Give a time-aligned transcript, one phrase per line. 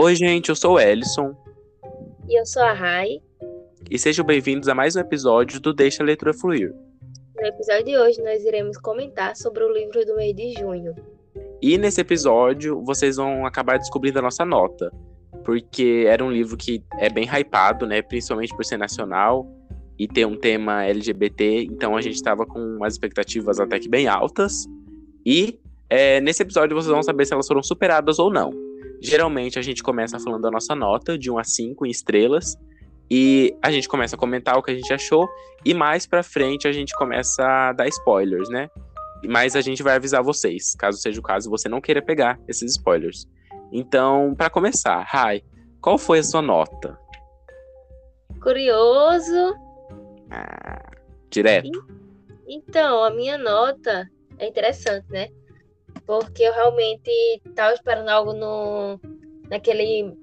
[0.00, 1.34] Oi, gente, eu sou o Ellison.
[2.28, 3.20] E eu sou a Rai.
[3.90, 6.72] E sejam bem-vindos a mais um episódio do Deixa a Leitura Fluir.
[7.34, 10.94] No episódio de hoje, nós iremos comentar sobre o livro do mês de junho.
[11.60, 14.92] E nesse episódio, vocês vão acabar descobrindo a nossa nota.
[15.44, 18.00] Porque era um livro que é bem hypado, né?
[18.00, 19.50] Principalmente por ser nacional
[19.98, 21.64] e ter um tema LGBT.
[21.64, 24.64] Então a gente estava com umas expectativas até que bem altas.
[25.26, 25.58] E
[25.90, 28.67] é, nesse episódio vocês vão saber se elas foram superadas ou não.
[29.00, 32.56] Geralmente a gente começa falando a nossa nota de 1 a 5 em estrelas.
[33.10, 35.28] E a gente começa a comentar o que a gente achou.
[35.64, 38.68] E mais pra frente a gente começa a dar spoilers, né?
[39.26, 42.72] Mas a gente vai avisar vocês, caso seja o caso, você não queira pegar esses
[42.72, 43.26] spoilers.
[43.72, 45.42] Então, para começar, Rai,
[45.80, 46.98] qual foi a sua nota?
[48.40, 49.56] Curioso.
[50.30, 50.92] Ah,
[51.28, 51.86] direto.
[52.46, 55.28] Então, a minha nota é interessante, né?
[56.08, 58.98] Porque eu realmente tava esperando algo no
[59.50, 60.16] naquele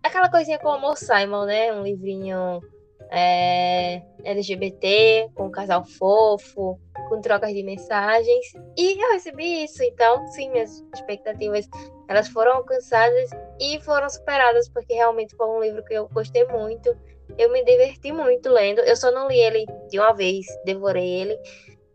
[0.00, 1.72] aquela coisinha com o Simon, né?
[1.72, 2.62] Um livrinho
[3.10, 8.46] é, LGBT, com um casal fofo, com trocas de mensagens.
[8.78, 11.68] E eu recebi isso, então, sim, minhas expectativas
[12.08, 13.28] elas foram alcançadas
[13.60, 16.96] e foram superadas, porque realmente foi um livro que eu gostei muito.
[17.36, 18.78] Eu me diverti muito lendo.
[18.82, 21.36] Eu só não li ele de uma vez, devorei ele,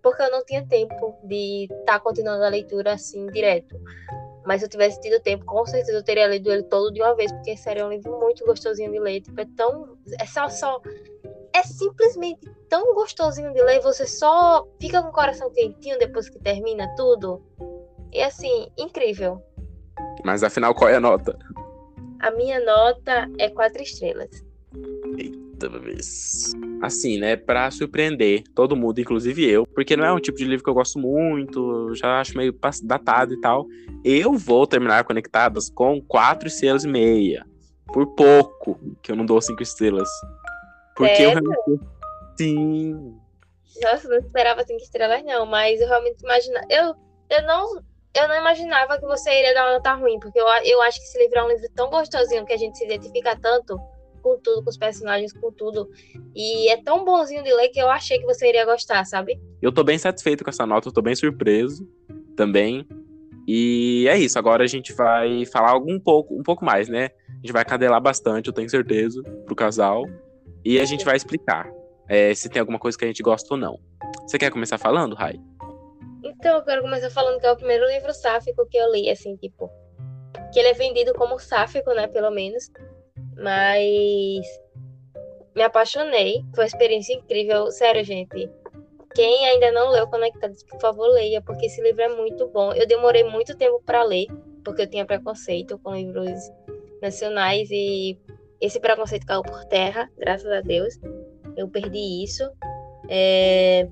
[0.02, 3.80] porque eu não tinha tempo de estar tá continuando a leitura assim direto.
[4.46, 7.16] Mas se eu tivesse tido tempo, com certeza eu teria lido ele todo de uma
[7.16, 9.22] vez, porque sério, é um livro muito gostosinho de ler.
[9.22, 9.98] Tipo, é tão.
[10.20, 10.82] É só, só.
[11.54, 16.40] É simplesmente tão gostosinho de ler, você só fica com o coração quentinho depois que
[16.40, 17.44] termina tudo.
[18.12, 19.42] E assim, incrível.
[20.24, 21.38] Mas afinal, qual é a nota?
[22.20, 24.30] A minha nota é quatro estrelas.
[25.70, 26.54] Vez.
[26.82, 30.64] Assim, né, pra surpreender todo mundo, inclusive eu, porque não é um tipo de livro
[30.64, 33.66] que eu gosto muito, já acho meio datado e tal.
[34.04, 37.46] Eu vou terminar Conectadas com quatro estrelas e meia.
[37.94, 40.10] Por pouco que eu não dou cinco estrelas.
[40.96, 41.40] Porque Sério?
[41.40, 41.86] eu realmente.
[42.38, 43.16] Sim.
[43.82, 46.66] Nossa, não esperava cinco estrelas, não, mas eu realmente imaginava.
[46.70, 46.96] Eu,
[47.30, 47.82] eu não.
[48.14, 51.06] Eu não imaginava que você iria dar uma nota ruim, porque eu, eu acho que
[51.06, 53.80] esse livro é um livro tão gostosinho que a gente se identifica tanto
[54.22, 55.90] com tudo, com os personagens, com tudo.
[56.36, 59.40] E é tão bonzinho de ler que eu achei que você iria gostar, sabe?
[59.62, 61.88] Eu tô bem satisfeito com essa nota, eu tô bem surpreso
[62.36, 62.88] também.
[63.48, 67.10] E é isso, agora a gente vai falar algum pouco, um pouco mais, né?
[67.30, 70.06] A gente vai cadelar bastante, eu tenho certeza, pro casal.
[70.64, 71.70] E a gente vai explicar
[72.08, 73.80] é, se tem alguma coisa que a gente gosta ou não.
[74.28, 75.40] Você quer começar falando, Rai?
[76.24, 79.36] Então, eu quero começar falando que é o primeiro livro sáfico que eu li, assim,
[79.38, 79.70] tipo.
[80.54, 82.70] Que ele é vendido como sáfico, né, pelo menos.
[83.38, 84.46] Mas.
[85.56, 86.44] Me apaixonei.
[86.56, 87.72] Foi uma experiência incrível.
[87.72, 88.50] Sério, gente.
[89.14, 92.72] Quem ainda não leu Conectados, por favor, leia, porque esse livro é muito bom.
[92.74, 94.26] Eu demorei muito tempo para ler,
[94.64, 96.40] porque eu tinha preconceito com livros
[97.02, 98.18] nacionais e
[98.62, 100.94] esse preconceito caiu por terra, graças a Deus.
[101.58, 102.50] Eu perdi isso.
[103.10, 103.88] É...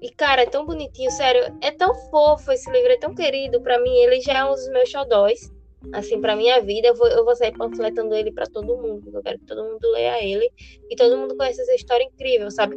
[0.00, 1.56] E, cara, é tão bonitinho, sério.
[1.60, 3.60] É tão fofo esse livro, é tão querido.
[3.60, 5.52] para mim, ele já é um dos meus xodóis.
[5.92, 9.02] Assim, pra minha vida, eu vou, eu vou sair panfletando ele para todo mundo.
[9.02, 10.50] Porque eu quero que todo mundo leia ele.
[10.90, 12.76] E todo mundo conheça essa história incrível, sabe?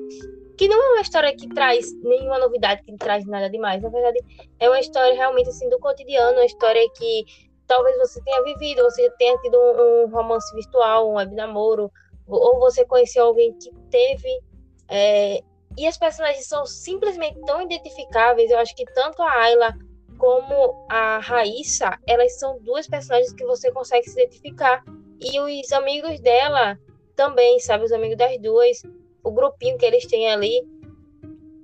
[0.57, 3.81] Que não é uma história que traz nenhuma novidade, que traz nada demais.
[3.81, 4.19] Na verdade,
[4.59, 6.37] é uma história realmente, assim, do cotidiano.
[6.37, 7.25] Uma história que
[7.67, 8.83] talvez você tenha vivido.
[8.83, 11.91] Você tenha tido um, um romance virtual, um web namoro.
[12.27, 14.41] Ou você conheceu alguém que teve
[14.87, 15.41] é,
[15.77, 18.51] e as personagens são simplesmente tão identificáveis.
[18.51, 19.73] Eu acho que tanto a Ayla
[20.21, 24.83] como a Raíssa, elas são duas personagens que você consegue se identificar.
[25.19, 26.77] E os amigos dela
[27.15, 27.85] também, sabe?
[27.85, 28.83] Os amigos das duas,
[29.23, 30.61] o grupinho que eles têm ali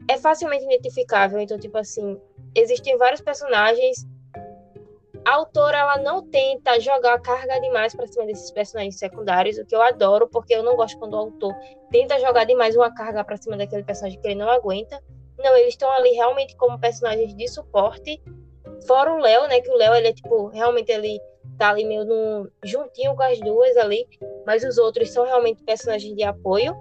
[0.09, 1.39] é facilmente identificável.
[1.39, 2.19] Então, tipo assim,
[2.55, 4.07] existem vários personagens
[5.23, 9.75] a autora ela não tenta jogar carga demais para cima desses personagens secundários, o que
[9.75, 11.53] eu adoro, porque eu não gosto quando o autor
[11.91, 15.03] tenta jogar demais uma carga para cima daquele personagem que ele não aguenta.
[15.37, 18.23] Não, eles estão ali realmente como personagens de suporte.
[18.85, 19.59] Fora o Léo, né?
[19.61, 21.19] Que o Léo, ele é tipo, realmente ele
[21.57, 24.05] tá ali meio no, juntinho com as duas ali,
[24.45, 26.75] mas os outros são realmente personagens de apoio.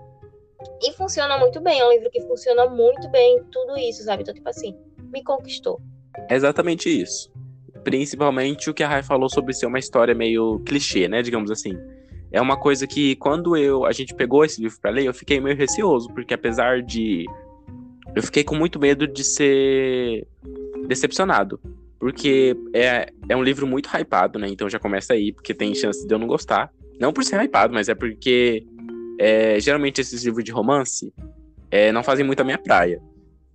[0.83, 4.23] E funciona muito bem, é um livro que funciona muito bem, tudo isso, sabe?
[4.23, 4.77] Então, tipo assim,
[5.13, 5.81] me conquistou.
[6.31, 7.31] Exatamente isso
[7.87, 11.79] principalmente o que a Rai falou sobre ser uma história meio clichê, né, digamos assim.
[12.33, 15.41] É uma coisa que quando eu a gente pegou esse livro para ler, eu fiquei
[15.41, 17.25] meio receoso, porque apesar de
[18.13, 20.27] eu fiquei com muito medo de ser
[20.89, 21.61] decepcionado,
[21.99, 24.49] porque é, é um livro muito hypado, né?
[24.49, 26.71] Então já começa aí, porque tem chance de eu não gostar.
[27.01, 28.65] Não por ser hypado, mas é porque
[29.19, 31.13] é, geralmente esses livros de romance
[31.71, 33.01] é, não fazem muito a minha praia.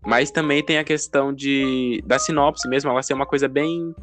[0.05, 3.93] Mas também tem a questão de da sinopse mesmo, ela ser uma coisa bem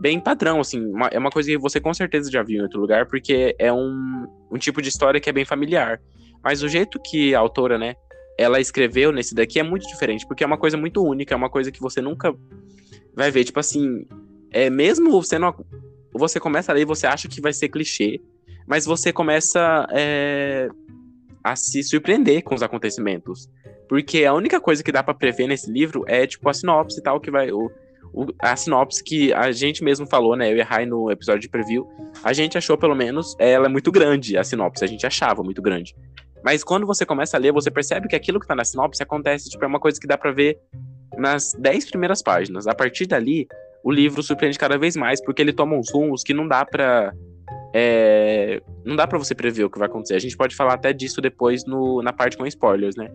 [0.00, 0.84] bem padrão, assim.
[0.84, 3.72] Uma, é uma coisa que você com certeza já viu em outro lugar, porque é
[3.72, 6.00] um, um tipo de história que é bem familiar.
[6.42, 7.94] Mas o jeito que a autora, né,
[8.36, 11.48] ela escreveu nesse daqui é muito diferente, porque é uma coisa muito única, é uma
[11.48, 12.34] coisa que você nunca
[13.14, 13.44] vai ver.
[13.44, 14.06] Tipo assim,
[14.50, 15.54] é mesmo sendo.
[16.12, 18.20] Você começa a ler e você acha que vai ser clichê,
[18.66, 20.68] mas você começa é,
[21.42, 23.48] a se surpreender com os acontecimentos.
[23.88, 27.02] Porque a única coisa que dá para prever nesse livro é, tipo, a sinopse e
[27.02, 27.50] tal, que vai.
[27.50, 27.70] O,
[28.12, 30.52] o, a sinopse que a gente mesmo falou, né?
[30.52, 31.86] Eu e Rai no episódio de preview.
[32.22, 34.84] A gente achou, pelo menos, ela é muito grande, a sinopse.
[34.84, 35.94] A gente achava muito grande.
[36.44, 39.48] Mas quando você começa a ler, você percebe que aquilo que tá na sinopse acontece,
[39.48, 40.58] tipo, é uma coisa que dá para ver
[41.16, 42.66] nas dez primeiras páginas.
[42.66, 43.46] A partir dali,
[43.84, 47.12] o livro surpreende cada vez mais, porque ele toma uns rumos que não dá pra.
[47.74, 50.14] É, não dá para você prever o que vai acontecer.
[50.14, 53.10] A gente pode falar até disso depois no, na parte com spoilers, né?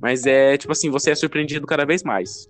[0.00, 2.48] Mas é tipo assim, você é surpreendido cada vez mais.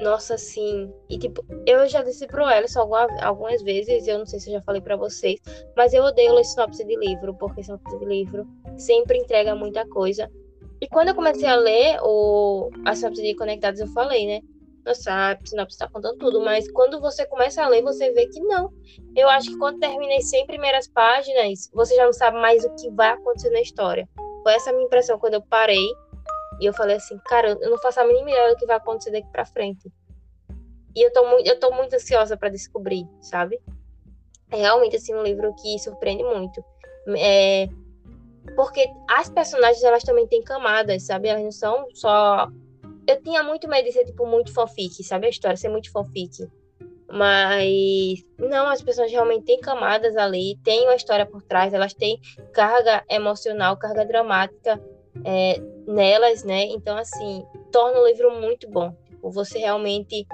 [0.00, 0.92] Nossa, sim.
[1.08, 4.54] E tipo, eu já disse pro Ellison alguma, algumas vezes, eu não sei se eu
[4.54, 5.40] já falei para vocês,
[5.76, 8.46] mas eu odeio ler sinopse de livro, porque sinopse de livro
[8.76, 10.30] sempre entrega muita coisa.
[10.80, 14.40] E quando eu comecei a ler o, a sinopse de Conectados, eu falei, né?
[14.84, 18.40] Nossa, a sinopse tá contando tudo, mas quando você começa a ler, você vê que
[18.40, 18.68] não.
[19.14, 22.90] Eu acho que quando terminei 100 primeiras páginas, você já não sabe mais o que
[22.90, 24.08] vai acontecer na história.
[24.42, 25.86] Foi essa a minha impressão quando eu parei
[26.60, 29.10] e eu falei assim, cara, eu não faço a mínima ideia do que vai acontecer
[29.10, 29.92] daqui pra frente.
[30.94, 33.60] E eu tô muito, eu tô muito ansiosa para descobrir, sabe?
[34.50, 36.62] É realmente assim um livro que surpreende muito.
[37.16, 37.68] É,
[38.54, 41.28] porque as personagens elas também têm camadas, sabe?
[41.28, 42.48] Elas não são só
[43.06, 46.48] eu tinha muito medo de ser tipo muito fanfic, sabe a história ser muito fanfic.
[47.10, 52.18] Mas não, as pessoas realmente têm camadas ali, tem uma história por trás, elas têm
[52.52, 54.80] carga emocional, carga dramática
[55.24, 56.64] é, nelas, né?
[56.66, 58.94] Então, assim, torna o livro muito bom.
[59.04, 60.26] Tipo, você realmente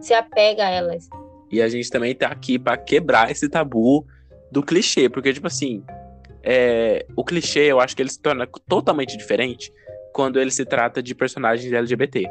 [0.00, 1.08] se apega a elas.
[1.50, 4.06] E a gente também tá aqui para quebrar esse tabu
[4.50, 5.82] do clichê, porque, tipo assim,
[6.42, 9.72] é, o clichê eu acho que ele se torna totalmente diferente
[10.12, 12.28] quando ele se trata de personagens LGBT.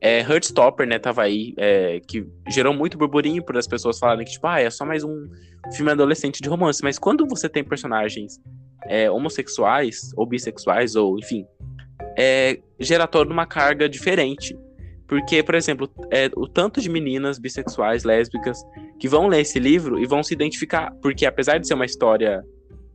[0.00, 4.32] É, Heartstopper, né, tava aí, é, que gerou muito burburinho por as pessoas falarem que,
[4.32, 5.28] tipo, ah, é só mais um
[5.74, 6.82] filme adolescente de romance.
[6.82, 8.40] Mas quando você tem personagens
[8.86, 11.46] é, homossexuais, ou bissexuais, ou enfim,
[12.16, 14.56] é, gera toda uma carga diferente.
[15.06, 18.62] Porque, por exemplo, é, o tanto de meninas bissexuais, lésbicas,
[18.98, 20.92] que vão ler esse livro e vão se identificar.
[21.00, 22.44] Porque, apesar de ser uma história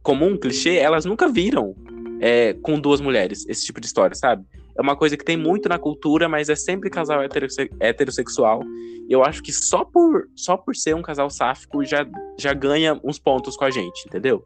[0.04, 1.76] comum, clichê, elas nunca viram
[2.20, 4.46] é, com duas mulheres esse tipo de história, sabe?
[4.78, 8.62] É uma coisa que tem muito na cultura, mas é sempre casal heterosse heterossexual.
[9.10, 12.06] Eu acho que só por, só por ser um casal sáfico já,
[12.38, 14.46] já ganha uns pontos com a gente, entendeu?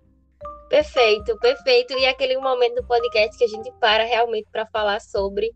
[0.69, 1.94] Perfeito, perfeito.
[1.94, 5.52] E é aquele momento do podcast que a gente para realmente para falar sobre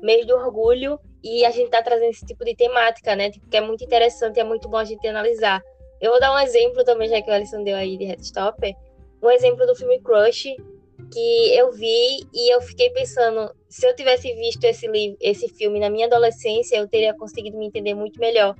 [0.00, 3.30] mês do orgulho e a gente tá trazendo esse tipo de temática, né?
[3.30, 5.62] Tipo, que é muito interessante, é muito bom a gente analisar.
[6.00, 8.74] Eu vou dar um exemplo também, já que o Alisson deu aí de Headstopper,
[9.22, 10.54] um exemplo do filme Crush,
[11.10, 15.80] que eu vi e eu fiquei pensando, se eu tivesse visto esse livro, esse filme
[15.80, 18.54] na minha adolescência, eu teria conseguido me entender muito melhor.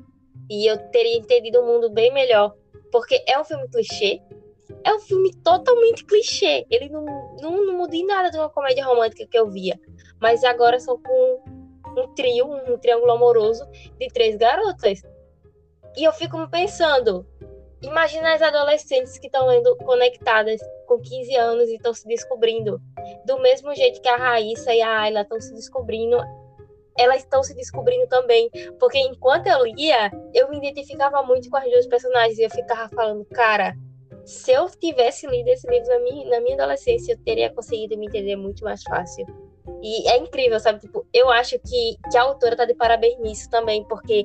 [0.50, 2.54] E eu teria entendido o mundo bem melhor.
[2.90, 4.20] Porque é um filme clichê,
[4.84, 6.66] é um filme totalmente clichê.
[6.70, 7.04] Ele não,
[7.40, 9.80] não, não muda em nada de uma comédia romântica que eu via.
[10.20, 11.42] Mas agora são com
[11.96, 13.66] um trio, um triângulo amoroso
[13.98, 15.02] de três garotas.
[15.96, 17.26] E eu fico pensando,
[17.80, 22.80] imagina as adolescentes que estão lendo conectadas com 15 anos e estão se descobrindo.
[23.24, 26.18] Do mesmo jeito que a Raíssa e a Ayla estão se descobrindo,
[26.98, 28.50] elas estão se descobrindo também.
[28.78, 32.88] Porque enquanto eu lia, eu me identificava muito com as duas personagens e eu ficava
[32.88, 33.74] falando, cara,
[34.24, 38.06] se eu tivesse lido esse livro na minha, na minha adolescência, eu teria conseguido me
[38.06, 39.26] entender muito mais fácil.
[39.82, 40.80] E é incrível, sabe?
[40.80, 44.24] Tipo, eu acho que, que a autora tá de parabéns nisso também, porque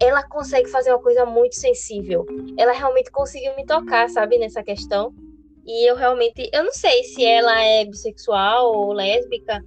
[0.00, 2.24] ela consegue fazer uma coisa muito sensível.
[2.56, 5.14] Ela realmente conseguiu me tocar, sabe, nessa questão.
[5.64, 9.64] E eu realmente, eu não sei se ela é bissexual ou lésbica,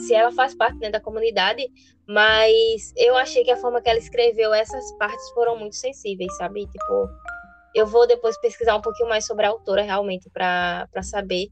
[0.00, 1.68] se ela faz parte né, da comunidade,
[2.06, 6.66] mas eu achei que a forma que ela escreveu essas partes foram muito sensíveis, sabe?
[6.66, 7.08] Tipo,
[7.74, 11.48] eu vou depois pesquisar um pouquinho mais sobre a autora realmente para saber.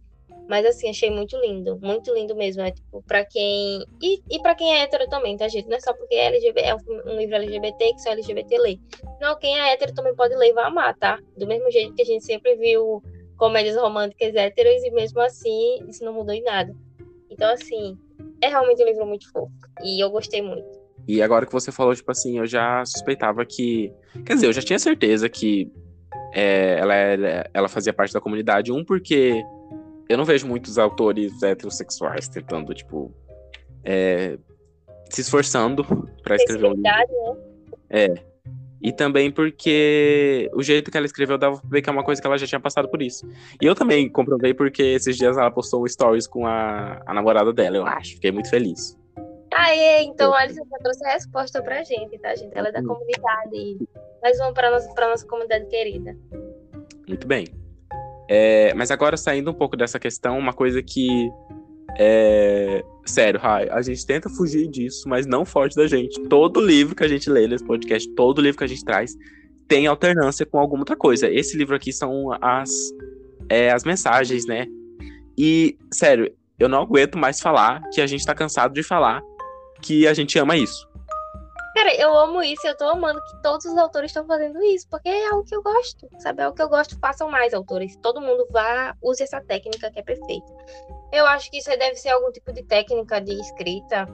[0.48, 2.62] Mas assim, achei muito lindo, muito lindo mesmo.
[2.62, 3.84] É tipo, pra quem.
[4.00, 5.68] E, e pra quem é hétero também, tá, gente?
[5.68, 8.78] Não é só porque é, LGBT, é um livro LGBT que só LGBT lê.
[9.20, 11.18] Não, quem é hétero também pode ler e vai amar, tá?
[11.36, 13.02] Do mesmo jeito que a gente sempre viu
[13.36, 16.72] comédias românticas héteros e mesmo assim isso não mudou em nada.
[17.28, 17.98] Então, assim,
[18.40, 19.52] é realmente um livro muito fofo.
[19.82, 20.86] E eu gostei muito.
[21.08, 23.92] E agora que você falou, tipo assim, eu já suspeitava que.
[24.24, 25.70] Quer dizer, eu já tinha certeza que
[26.32, 28.72] é, ela, era, ela fazia parte da comunidade.
[28.72, 29.42] Um, porque
[30.08, 33.12] eu não vejo muitos autores heterossexuais tentando, tipo,
[33.84, 34.38] é,
[35.10, 35.84] se esforçando
[36.22, 36.82] para escrever um livro.
[36.82, 37.04] Né?
[37.90, 38.14] É.
[38.82, 42.20] E também porque o jeito que ela escreveu dava pra ver que é uma coisa
[42.20, 43.26] que ela já tinha passado por isso.
[43.60, 47.76] E eu também comprovei porque esses dias ela postou stories com a, a namorada dela,
[47.76, 48.14] eu acho.
[48.14, 48.96] Fiquei muito feliz.
[49.58, 52.52] Aê, então a Alice já trouxe a resposta pra gente, tá, gente?
[52.54, 53.78] Ela é da comunidade.
[54.22, 56.14] Mais uma pra nossa, pra nossa comunidade querida.
[57.08, 57.46] Muito bem.
[58.28, 61.30] É, mas agora, saindo um pouco dessa questão, uma coisa que.
[61.98, 66.20] É, sério, Rai, a gente tenta fugir disso, mas não foge da gente.
[66.24, 69.16] Todo livro que a gente lê nesse podcast, todo livro que a gente traz,
[69.66, 71.30] tem alternância com alguma outra coisa.
[71.30, 72.70] Esse livro aqui são as,
[73.48, 74.66] é, as mensagens, né?
[75.38, 79.22] E, sério, eu não aguento mais falar que a gente tá cansado de falar
[79.82, 80.88] que a gente ama isso.
[81.76, 85.10] Cara, eu amo isso, eu tô amando que todos os autores estão fazendo isso, porque
[85.10, 86.42] é algo que eu gosto, sabe?
[86.42, 87.98] É o que eu gosto, façam mais autores.
[87.98, 90.46] Todo mundo vá, use essa técnica que é perfeita.
[91.12, 94.08] Eu acho que isso deve ser algum tipo de técnica de escrita,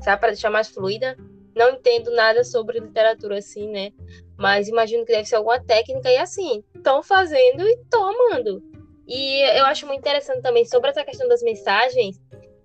[0.00, 0.18] sabe?
[0.18, 1.14] Para deixar mais fluida.
[1.54, 3.92] Não entendo nada sobre literatura assim, né?
[4.38, 8.62] Mas imagino que deve ser alguma técnica e assim, estão fazendo e estão amando.
[9.06, 12.18] E eu acho muito interessante também sobre essa questão das mensagens,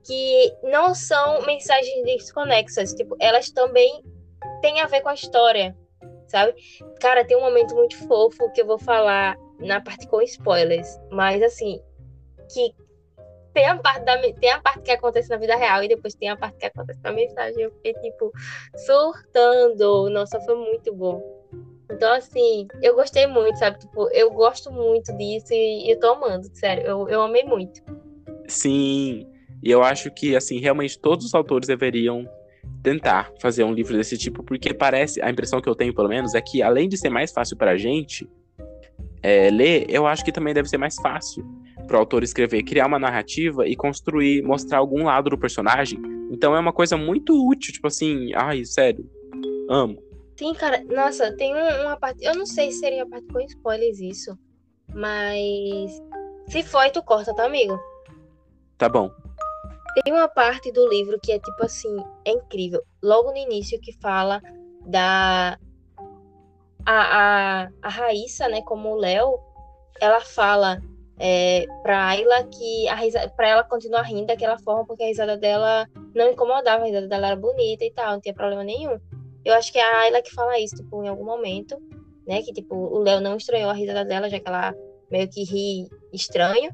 [0.03, 4.03] que não são mensagens desconexas, tipo, elas também
[4.61, 5.75] tem a ver com a história,
[6.27, 6.53] sabe?
[6.99, 11.41] Cara, tem um momento muito fofo que eu vou falar na parte com spoilers, mas
[11.41, 11.81] assim,
[12.51, 12.73] que
[13.53, 16.29] tem a parte da tem a parte que acontece na vida real e depois tem
[16.29, 17.61] a parte que acontece na mensagem.
[17.61, 18.31] Eu fiquei tipo
[18.75, 20.09] surtando.
[20.09, 21.21] Nossa, foi muito bom.
[21.91, 23.77] Então, assim, eu gostei muito, sabe?
[23.77, 26.83] Tipo, eu gosto muito disso e eu tô amando, sério.
[26.83, 27.81] Eu, eu amei muito.
[28.47, 29.29] Sim,
[29.63, 32.27] e eu acho que, assim, realmente todos os autores deveriam
[32.81, 36.35] tentar fazer um livro desse tipo, porque parece, a impressão que eu tenho, pelo menos,
[36.35, 38.29] é que além de ser mais fácil para a gente
[39.21, 41.45] é, ler, eu acho que também deve ser mais fácil
[41.87, 45.99] para o autor escrever, criar uma narrativa e construir, mostrar algum lado do personagem.
[46.29, 49.09] Então é uma coisa muito útil, tipo assim, ai, sério,
[49.69, 49.97] amo.
[50.35, 53.99] Sim, cara, nossa, tem uma parte, eu não sei se seria a parte com spoilers
[54.01, 54.37] isso,
[54.93, 55.91] mas
[56.47, 57.79] se foi, tu corta, tá, amigo?
[58.77, 59.09] Tá bom.
[60.01, 61.95] Tem uma parte do livro que é tipo assim,
[62.25, 62.81] é incrível.
[63.01, 64.41] Logo no início que fala
[64.85, 65.57] da
[66.85, 69.39] a, a, a Raíssa, né, como o Léo,
[70.01, 70.81] ela fala
[71.19, 75.37] é, pra Ayla que a risa, pra ela continuar rindo daquela forma, porque a risada
[75.37, 78.99] dela não incomodava, a risada dela era bonita e tal, não tinha problema nenhum.
[79.45, 81.77] Eu acho que é a Ayla que fala isso, tipo, em algum momento,
[82.27, 84.73] né, que tipo, o Léo não estranhou a risada dela, já que ela
[85.11, 86.71] meio que ri estranho.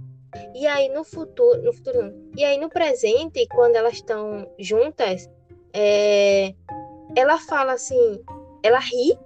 [0.54, 5.30] E aí no futuro, no futuro, e aí no presente, quando elas estão juntas,
[5.74, 6.54] é,
[7.16, 8.22] ela fala assim,
[8.64, 9.18] ela ri,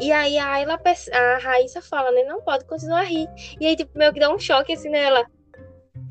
[0.00, 3.28] e aí a, a Raíssa fala, né, não pode continuar a rir.
[3.60, 5.26] E aí, tipo, meio que dá um choque assim nela.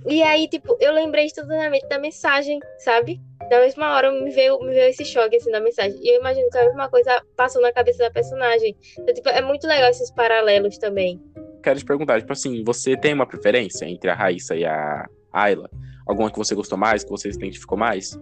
[0.07, 3.19] E aí, tipo, eu lembrei instantaneamente da mensagem, sabe?
[3.49, 5.99] Da mesma hora me veio, me veio esse choque assim da mensagem.
[6.03, 8.77] E eu imagino que a mesma coisa passou na cabeça da personagem.
[8.99, 11.19] Então, tipo, é muito legal esses paralelos também
[11.61, 15.69] quero te perguntar, tipo assim, você tem uma preferência entre a Raíssa e a Ayla?
[16.07, 18.19] Alguma que você gostou mais, que você se identificou mais?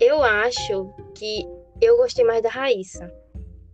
[0.00, 1.46] Eu acho que
[1.80, 3.12] eu gostei mais da Raíssa.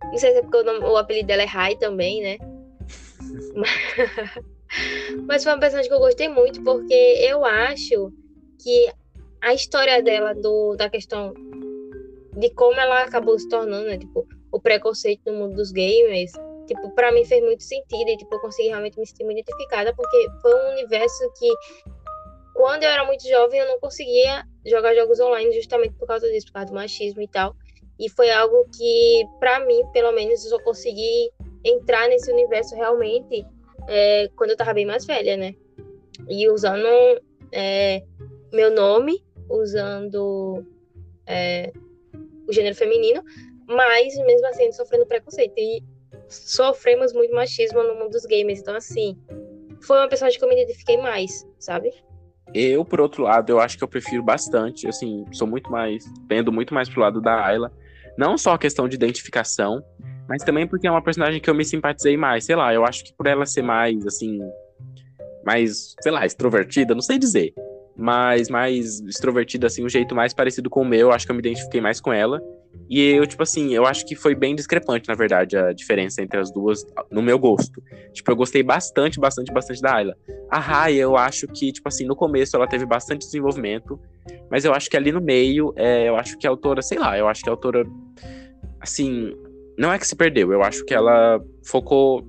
[0.03, 2.37] Não sei se é porque o, nome, o apelido dela é Rai também, né?
[5.27, 8.11] Mas foi uma personagem que eu gostei muito, porque eu acho
[8.61, 8.91] que
[9.41, 11.33] a história dela, do, da questão
[12.35, 13.97] de como ela acabou se tornando, né?
[13.97, 16.31] Tipo, o preconceito no mundo dos gamers,
[16.67, 19.93] tipo, para mim fez muito sentido e, tipo, eu consegui realmente me sentir muito identificada,
[19.95, 21.49] porque foi um universo que,
[22.53, 26.47] quando eu era muito jovem, eu não conseguia jogar jogos online justamente por causa disso,
[26.47, 27.55] por causa do machismo e tal.
[27.99, 31.31] E foi algo que, para mim, pelo menos, eu só consegui
[31.63, 33.45] entrar nesse universo realmente
[33.87, 35.55] é, quando eu tava bem mais velha, né?
[36.29, 36.87] E usando
[37.51, 38.03] é,
[38.51, 40.65] meu nome, usando
[41.25, 41.71] é,
[42.47, 43.23] o gênero feminino,
[43.67, 45.53] mas mesmo assim sofrendo preconceito.
[45.57, 45.83] E
[46.27, 48.59] sofremos muito machismo no mundo dos games.
[48.59, 49.17] Então, assim,
[49.81, 51.91] foi uma personagem que eu me identifiquei mais, sabe?
[52.53, 56.51] Eu, por outro lado, eu acho que eu prefiro bastante, assim, sou muito mais, pendo
[56.51, 57.71] muito mais pro lado da Ayla.
[58.17, 59.83] Não só a questão de identificação,
[60.27, 62.45] mas também porque é uma personagem que eu me simpatizei mais.
[62.45, 64.39] Sei lá, eu acho que por ela ser mais, assim,
[65.45, 67.53] mais, sei lá, extrovertida, não sei dizer.
[67.95, 71.39] Mas mais extrovertida, assim, um jeito mais parecido com o meu, acho que eu me
[71.39, 72.41] identifiquei mais com ela.
[72.89, 76.39] E eu, tipo assim, eu acho que foi bem discrepante, na verdade, a diferença entre
[76.39, 77.81] as duas, no meu gosto.
[78.11, 80.17] Tipo, eu gostei bastante, bastante, bastante da Ayla.
[80.49, 83.99] A Raya, eu acho que, tipo assim, no começo ela teve bastante desenvolvimento,
[84.49, 87.17] mas eu acho que ali no meio, é, eu acho que a autora, sei lá,
[87.17, 87.85] eu acho que a autora,
[88.81, 89.33] assim,
[89.77, 92.25] não é que se perdeu, eu acho que ela focou.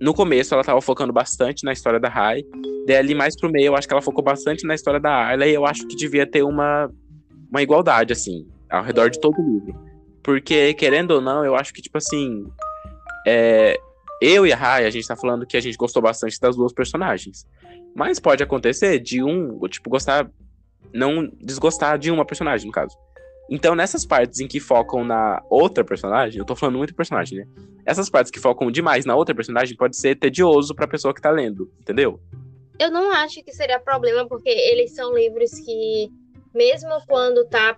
[0.00, 2.42] No começo, ela tava focando bastante na história da Rai.
[2.86, 5.46] Daí, ali mais pro meio, eu acho que ela focou bastante na história da Ayla,
[5.46, 6.90] e eu acho que devia ter uma,
[7.50, 9.74] uma igualdade, assim ao redor de todo o livro.
[10.22, 12.46] Porque, querendo ou não, eu acho que, tipo assim,
[13.26, 13.78] é,
[14.20, 16.72] eu e a Rai, a gente tá falando que a gente gostou bastante das duas
[16.72, 17.46] personagens.
[17.94, 20.30] Mas pode acontecer de um, tipo, gostar.
[20.92, 22.96] Não desgostar de uma personagem, no caso.
[23.50, 27.46] Então, nessas partes em que focam na outra personagem, eu tô falando muito personagem, né?
[27.84, 31.30] Essas partes que focam demais na outra personagem pode ser tedioso pra pessoa que tá
[31.30, 32.20] lendo, entendeu?
[32.78, 36.10] Eu não acho que seria problema, porque eles são livros que,
[36.54, 37.76] mesmo quando tá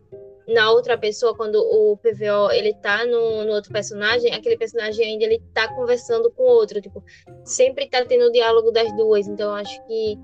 [0.48, 5.24] na outra pessoa, quando o PVO ele tá no, no, outro personagem, aquele personagem ainda
[5.24, 7.02] ele tá conversando com outro, tipo,
[7.44, 10.18] sempre tá tendo o diálogo das duas, então acho que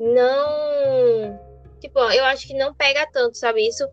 [0.00, 1.38] não,
[1.80, 3.86] tipo, eu acho que não pega tanto, sabe isso?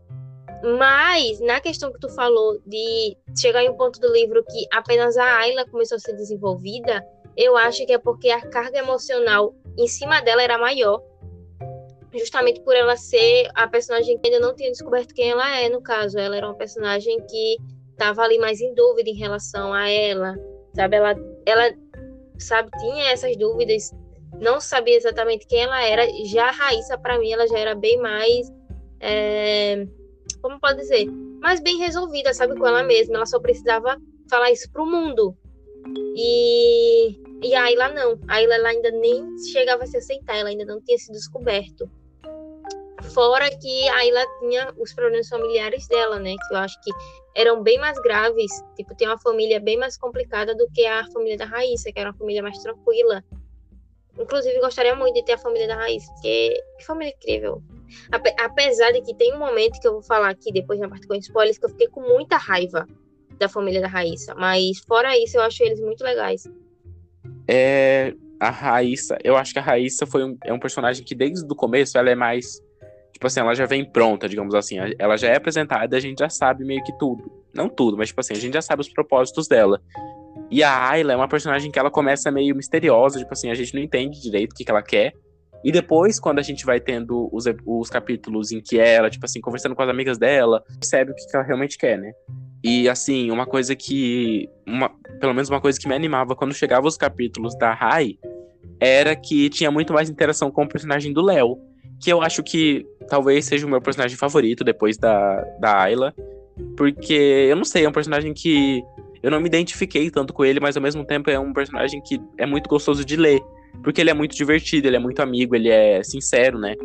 [0.64, 5.18] Mas na questão que tu falou de chegar em um ponto do livro que apenas
[5.18, 9.88] a Ayla começou a ser desenvolvida, eu acho que é porque a carga emocional em
[9.88, 11.02] cima dela era maior
[12.14, 15.82] justamente por ela ser a personagem que ainda não tinha descoberto quem ela é, no
[15.82, 16.18] caso.
[16.18, 17.58] Ela era uma personagem que
[17.92, 20.36] estava ali mais em dúvida em relação a ela,
[20.74, 20.96] sabe?
[20.96, 21.74] Ela, ela,
[22.38, 23.92] sabe, tinha essas dúvidas,
[24.40, 26.08] não sabia exatamente quem ela era.
[26.26, 28.52] Já a Raíssa, para mim, ela já era bem mais,
[29.00, 29.86] é,
[30.42, 31.06] como pode dizer,
[31.42, 33.16] mais bem resolvida, sabe, com ela mesma.
[33.16, 33.98] Ela só precisava
[34.30, 35.36] falar isso pro mundo.
[36.16, 38.20] E, e a Ayla não.
[38.28, 41.90] A Ayla ela ainda nem chegava a se aceitar, ela ainda não tinha sido descoberto.
[43.14, 46.36] Fora que aí ela tinha os problemas familiares dela, né?
[46.48, 46.92] Que eu acho que
[47.36, 48.52] eram bem mais graves.
[48.76, 52.10] Tipo, tem uma família bem mais complicada do que a família da Raíssa, que era
[52.10, 53.24] uma família mais tranquila.
[54.20, 57.62] Inclusive, gostaria muito de ter a família da Raíssa, porque que família incrível.
[58.40, 61.16] Apesar de que tem um momento que eu vou falar aqui, depois na parte com
[61.16, 62.88] spoilers, que eu fiquei com muita raiva
[63.38, 64.34] da família da Raíssa.
[64.36, 66.44] Mas fora isso, eu acho eles muito legais.
[67.48, 68.14] É.
[68.40, 71.56] A Raíssa, eu acho que a Raíssa foi um, é um personagem que desde o
[71.56, 72.62] começo ela é mais
[73.12, 74.78] tipo assim, ela já vem pronta, digamos assim.
[75.00, 77.32] Ela já é apresentada a gente já sabe meio que tudo.
[77.52, 79.82] Não tudo, mas tipo assim, a gente já sabe os propósitos dela.
[80.52, 83.74] E a Ayla é uma personagem que ela começa meio misteriosa, tipo assim, a gente
[83.74, 85.14] não entende direito o que, que ela quer.
[85.64, 89.42] E depois, quando a gente vai tendo os, os capítulos em que ela, tipo assim,
[89.42, 92.12] conversando com as amigas dela, percebe o que, ela realmente quer, né?
[92.64, 94.50] E assim, uma coisa que.
[94.66, 94.90] Uma,
[95.20, 98.18] pelo menos uma coisa que me animava quando chegava os capítulos da Rai
[98.80, 101.58] era que tinha muito mais interação com o personagem do Léo
[102.00, 106.14] que eu acho que talvez seja o meu personagem favorito depois da, da Ayla.
[106.76, 107.14] Porque,
[107.50, 108.84] eu não sei, é um personagem que
[109.22, 112.20] eu não me identifiquei tanto com ele, mas ao mesmo tempo é um personagem que
[112.38, 113.42] é muito gostoso de ler.
[113.84, 116.76] Porque ele é muito divertido, ele é muito amigo, ele é sincero, né?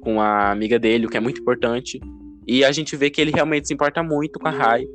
[0.00, 2.00] Com a amiga dele, o que é muito importante.
[2.46, 4.86] E a gente vê que ele realmente se importa muito com a Rai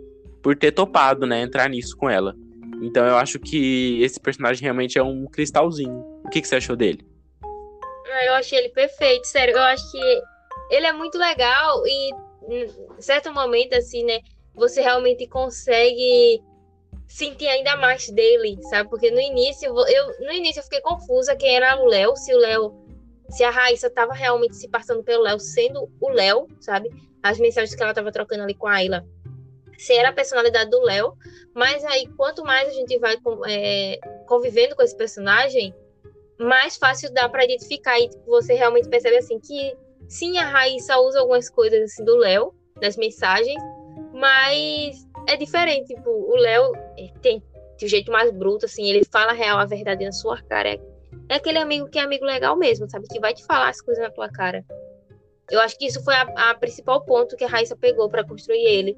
[0.41, 1.41] por ter topado, né?
[1.41, 2.35] Entrar nisso com ela.
[2.81, 6.03] Então eu acho que esse personagem realmente é um cristalzinho.
[6.23, 7.05] O que, que você achou dele?
[8.27, 9.55] Eu achei ele perfeito, sério.
[9.55, 10.21] Eu acho que
[10.71, 12.11] ele é muito legal e
[12.49, 12.67] em
[12.99, 14.19] certo momento, assim, né?
[14.53, 16.41] Você realmente consegue
[17.07, 18.89] sentir ainda mais dele, sabe?
[18.89, 22.37] Porque no início, eu, no início eu fiquei confusa quem era o Léo, se o
[22.37, 22.73] Léo,
[23.29, 26.89] se a Raíssa tava realmente se passando pelo Léo, sendo o Léo, sabe?
[27.21, 29.05] As mensagens que ela tava trocando ali com a Ayla,
[29.77, 31.13] se era a personalidade do Léo.
[31.53, 33.15] Mas aí, quanto mais a gente vai
[33.47, 35.73] é, convivendo com esse personagem,
[36.39, 39.75] mais fácil dá para identificar e tipo, você realmente percebe assim que
[40.07, 43.61] sim, a Raíssa usa algumas coisas assim do Léo nas mensagens,
[44.13, 46.71] mas é diferente, tipo, o Léo
[47.21, 47.43] tem
[47.77, 50.69] de um jeito mais bruto assim, ele fala a real, a verdade na sua cara.
[50.69, 50.79] É,
[51.29, 54.03] é aquele amigo que é amigo legal mesmo, sabe, que vai te falar as coisas
[54.03, 54.63] na tua cara.
[55.49, 58.65] Eu acho que isso foi a, a principal ponto que a Raíssa pegou para construir
[58.65, 58.97] ele.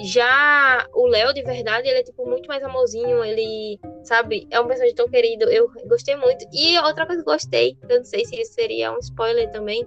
[0.00, 4.66] Já o Léo, de verdade, ele é, tipo, muito mais amorzinho, ele, sabe, é um
[4.66, 6.44] personagem tão querido, eu gostei muito.
[6.52, 9.86] E outra coisa que gostei, eu não sei se isso seria um spoiler também,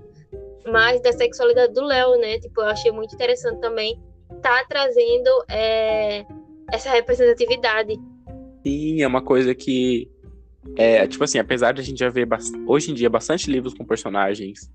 [0.65, 3.99] mas da sexualidade do Léo, né, tipo, eu achei muito interessante também
[4.41, 6.25] tá trazendo é,
[6.71, 7.97] essa representatividade.
[8.65, 10.09] Sim, é uma coisa que,
[10.75, 12.27] é, tipo assim, apesar de a gente já ver
[12.67, 14.71] hoje em dia bastante livros com personagens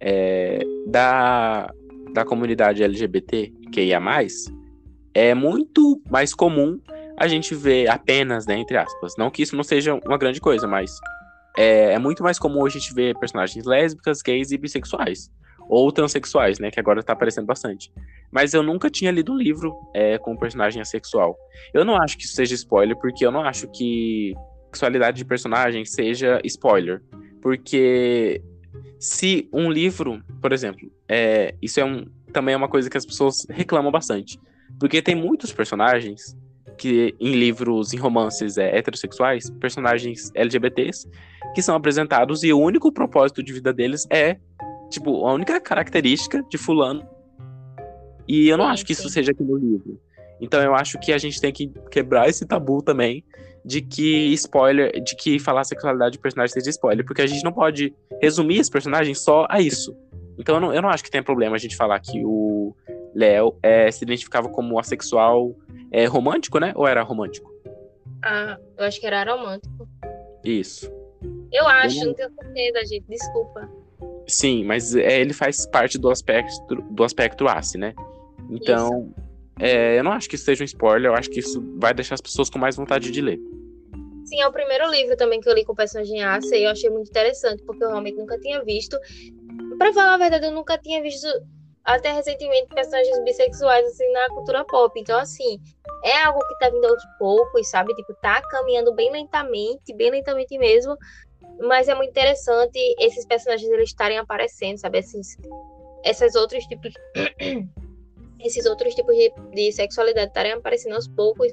[0.00, 1.72] é, da,
[2.12, 4.46] da comunidade LGBT, que ia mais,
[5.14, 6.78] é muito mais comum
[7.16, 9.14] a gente ver apenas, né, entre aspas.
[9.16, 10.90] Não que isso não seja uma grande coisa, mas
[11.56, 15.30] é, é muito mais comum a gente ver personagens lésbicas, gays e bissexuais.
[15.68, 17.90] Ou transexuais, né, que agora tá aparecendo bastante.
[18.30, 21.36] Mas eu nunca tinha lido um livro é, com um personagem assexual.
[21.72, 24.34] Eu não acho que isso seja spoiler, porque eu não acho que
[24.76, 27.02] sexualidade de personagem seja spoiler.
[27.40, 28.42] Porque
[28.98, 33.06] se um livro, por exemplo, é, isso é um, também é uma coisa que as
[33.06, 34.38] pessoas reclamam bastante.
[34.78, 36.36] Porque tem muitos personagens
[36.76, 41.08] que em livros, em romances é, heterossexuais, personagens LGBTs,
[41.54, 44.36] que são apresentados e o único propósito de vida deles é,
[44.90, 47.06] tipo, a única característica de fulano.
[48.28, 50.00] E eu não acho que isso seja aqui no livro.
[50.40, 53.24] Então eu acho que a gente tem que quebrar esse tabu também
[53.64, 57.42] de que spoiler, de que falar a sexualidade de personagem seja spoiler, porque a gente
[57.42, 59.96] não pode resumir esse personagem só a isso.
[60.38, 62.74] Então eu não, eu não acho que tem problema a gente falar que o
[63.14, 65.56] Léo é, se identificava como assexual
[65.90, 66.72] é, romântico, né?
[66.76, 67.50] Ou era romântico?
[68.22, 69.88] Ah, eu acho que era romântico.
[70.44, 70.90] Isso.
[71.52, 72.06] Eu acho, eu não...
[72.08, 73.04] não tenho certeza, gente.
[73.08, 73.68] Desculpa.
[74.26, 77.94] Sim, mas é, ele faz parte do aspecto do aspecto ACE, né?
[78.50, 79.12] Então,
[79.58, 82.14] é, eu não acho que isso seja um spoiler, eu acho que isso vai deixar
[82.14, 83.38] as pessoas com mais vontade de ler.
[84.26, 86.90] Sim, é o primeiro livro também que eu li com personagem ACE e eu achei
[86.90, 88.98] muito interessante, porque eu realmente nunca tinha visto.
[89.78, 91.26] Pra falar a verdade, eu nunca tinha visto
[91.84, 94.98] até recentemente personagens bissexuais assim na cultura pop.
[95.00, 95.60] Então, assim,
[96.02, 97.94] é algo que tá vindo aos poucos, sabe?
[97.94, 100.96] Tipo, tá caminhando bem lentamente, bem lentamente mesmo.
[101.60, 104.98] Mas é muito interessante esses personagens eles estarem aparecendo, sabe?
[104.98, 105.36] Esses,
[106.04, 106.92] esses outros tipos.
[108.40, 111.52] Esses outros tipos de, de sexualidade estarem aparecendo aos poucos.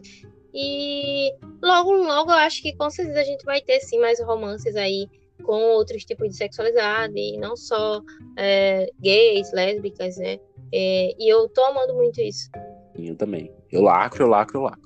[0.53, 4.75] E logo, logo eu acho que com certeza a gente vai ter sim mais romances
[4.75, 5.07] aí
[5.43, 8.01] com outros tipos de sexualidade, não só
[8.37, 10.37] é, gays, lésbicas, né?
[10.71, 12.49] É, e eu tô amando muito isso.
[12.95, 13.51] Eu também.
[13.71, 14.83] Eu lacro, eu lacro, eu lacro.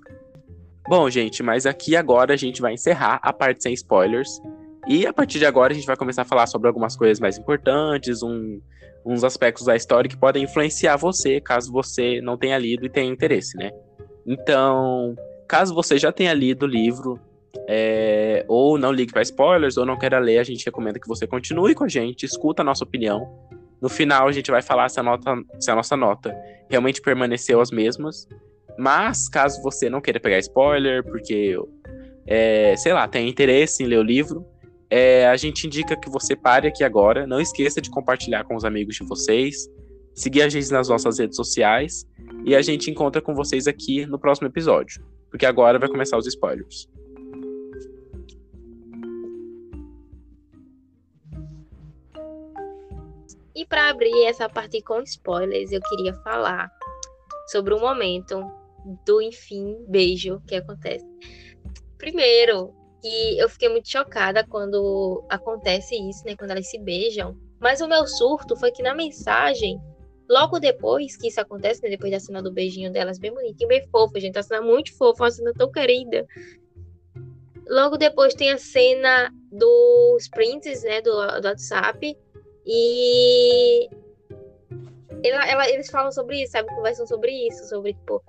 [0.87, 4.41] Bom, gente, mas aqui agora a gente vai encerrar a parte sem spoilers.
[4.87, 7.37] E a partir de agora a gente vai começar a falar sobre algumas coisas mais
[7.37, 8.61] importantes, um,
[9.07, 13.09] uns aspectos da história que podem influenciar você, caso você não tenha lido e tenha
[13.09, 13.71] interesse, né?
[14.25, 15.15] Então,
[15.47, 17.17] caso você já tenha lido o livro,
[17.69, 21.25] é, ou não ligue para spoilers, ou não queira ler, a gente recomenda que você
[21.25, 23.25] continue com a gente, escuta a nossa opinião.
[23.81, 26.35] No final, a gente vai falar se a, nota, se a nossa nota
[26.69, 28.27] realmente permaneceu as mesmas.
[28.77, 31.57] Mas, caso você não queira pegar spoiler, porque,
[32.25, 34.45] é, sei lá, tem interesse em ler o livro,
[34.89, 37.27] é, a gente indica que você pare aqui agora.
[37.27, 39.69] Não esqueça de compartilhar com os amigos de vocês,
[40.13, 42.05] seguir a gente nas nossas redes sociais,
[42.45, 46.25] e a gente encontra com vocês aqui no próximo episódio, porque agora vai começar os
[46.25, 46.87] spoilers.
[53.53, 56.69] E para abrir essa parte com spoilers, eu queria falar
[57.47, 58.39] sobre o momento
[59.05, 61.05] do enfim beijo que acontece.
[61.97, 67.37] Primeiro, que eu fiquei muito chocada quando acontece isso, né, quando elas se beijam.
[67.59, 69.79] Mas o meu surto foi que na mensagem,
[70.29, 73.87] logo depois que isso acontece, né, depois da cena do beijinho delas, bem bonitinho, bem
[73.89, 76.25] fofo, gente, a cena muito fofa, uma cena tão querida.
[77.67, 82.17] Logo depois tem a cena dos prints, né, do, do WhatsApp,
[82.65, 83.89] e
[85.23, 86.67] ela, ela, eles falam sobre isso, sabe?
[86.69, 88.21] Conversam sobre isso, sobre, tipo,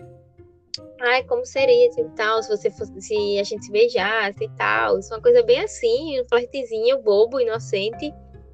[1.00, 4.98] ai, como seria, tipo, tal, se você fosse, se a gente se beijasse e tal.
[4.98, 8.12] Isso é uma coisa bem assim, um flertezinho bobo, inocente.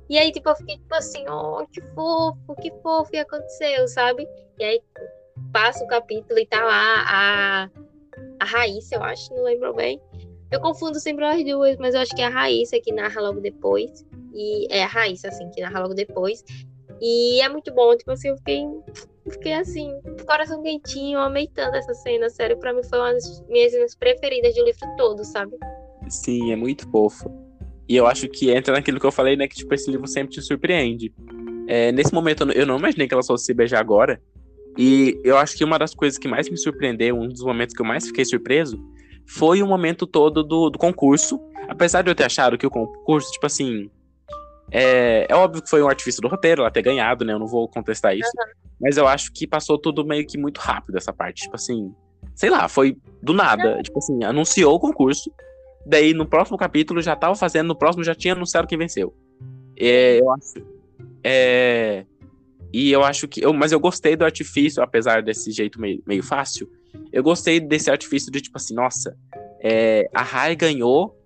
[0.08, 4.28] E aí, tipo, eu fiquei, tipo assim, oh, que fofo, que fofo que aconteceu, sabe?
[4.58, 4.82] E aí
[5.52, 7.70] passa o capítulo e tá lá a,
[8.40, 10.00] a Raíssa, eu acho, não lembro bem.
[10.50, 13.40] Eu confundo sempre as duas, mas eu acho que é a Raíssa que narra logo
[13.40, 14.04] depois.
[14.32, 16.44] E é a Raíssa, assim, que narra logo depois.
[17.00, 18.64] E é muito bom, tipo assim, eu fiquei,
[19.32, 19.90] fiquei assim,
[20.26, 24.54] coração quentinho, amei tanto essa cena, sério, pra mim foi uma das minhas cenas preferidas
[24.54, 25.52] do livro todo, sabe?
[26.08, 27.30] Sim, é muito fofo.
[27.88, 30.34] E eu acho que entra naquilo que eu falei, né, que tipo, esse livro sempre
[30.34, 31.12] te surpreende.
[31.66, 34.20] É, nesse momento, eu não imaginei que elas fossem se beijar agora,
[34.76, 37.80] e eu acho que uma das coisas que mais me surpreendeu, um dos momentos que
[37.80, 38.78] eu mais fiquei surpreso,
[39.26, 41.40] foi o momento todo do, do concurso.
[41.68, 43.88] Apesar de eu ter achado que o concurso, tipo assim,
[44.70, 47.32] é, é óbvio que foi um artifício do roteiro, ela ter ganhado, né?
[47.32, 48.30] Eu não vou contestar isso.
[48.36, 48.52] Uhum.
[48.80, 51.42] Mas eu acho que passou tudo meio que muito rápido essa parte.
[51.42, 51.94] Tipo assim,
[52.34, 53.76] sei lá, foi do nada.
[53.76, 53.82] Uhum.
[53.82, 55.30] Tipo assim, anunciou o concurso.
[55.86, 59.14] Daí no próximo capítulo já tava fazendo, no próximo já tinha anunciado quem venceu.
[59.78, 60.54] É, eu acho.
[61.22, 62.04] É,
[62.72, 63.44] e eu acho que.
[63.44, 66.68] Eu, mas eu gostei do artifício, apesar desse jeito meio, meio fácil.
[67.12, 69.16] Eu gostei desse artifício de tipo assim, nossa,
[69.62, 71.16] é, a Rai ganhou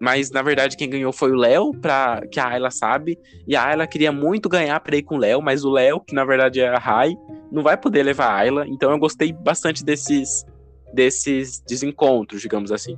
[0.00, 3.18] mas na verdade quem ganhou foi o Léo, para que a Ayla sabe.
[3.46, 6.14] E a Ayla queria muito ganhar pra ir com o Léo, mas o Léo, que
[6.14, 7.16] na verdade é a Rai,
[7.50, 8.66] não vai poder levar a Ayla.
[8.68, 10.44] Então eu gostei bastante desses
[10.92, 12.96] desses desencontros, digamos assim.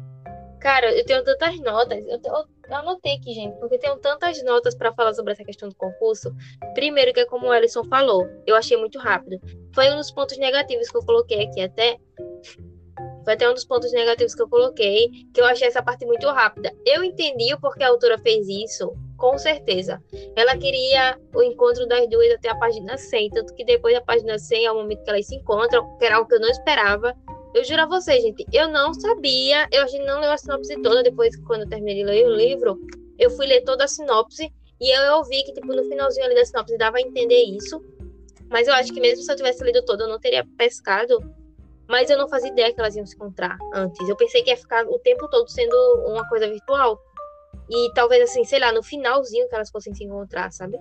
[0.61, 1.99] Cara, eu tenho tantas notas.
[2.07, 5.45] Eu, eu, eu anotei aqui, gente, porque eu tenho tantas notas para falar sobre essa
[5.45, 6.35] questão do concurso.
[6.75, 9.41] Primeiro, que é como o Ellison falou, eu achei muito rápido.
[9.73, 11.97] Foi um dos pontos negativos que eu coloquei aqui até
[13.29, 16.27] foi até um dos pontos negativos que eu coloquei, que eu achei essa parte muito
[16.29, 16.73] rápida.
[16.87, 20.03] Eu entendi o porquê a autora fez isso, com certeza.
[20.35, 24.39] Ela queria o encontro das duas até a página 100, tanto que depois da página
[24.39, 27.15] 100 é o momento que elas se encontram, que era algo que eu não esperava.
[27.53, 30.81] Eu juro a vocês, gente, eu não sabia, eu a gente não leu a sinopse
[30.81, 32.81] toda, depois quando eu terminei de ler o livro,
[33.19, 36.47] eu fui ler toda a sinopse e eu ouvi que, tipo, no finalzinho ali da
[36.47, 37.79] sinopse dava a entender isso.
[38.49, 41.21] Mas eu acho que mesmo se eu tivesse lido todo, eu não teria pescado
[41.89, 44.07] Mas eu não fazia ideia que elas iam se encontrar antes.
[44.07, 45.75] Eu pensei que ia ficar o tempo todo sendo
[46.07, 47.01] uma coisa virtual.
[47.71, 50.79] E talvez assim, sei lá, no finalzinho que elas fossem se encontrar, sabe?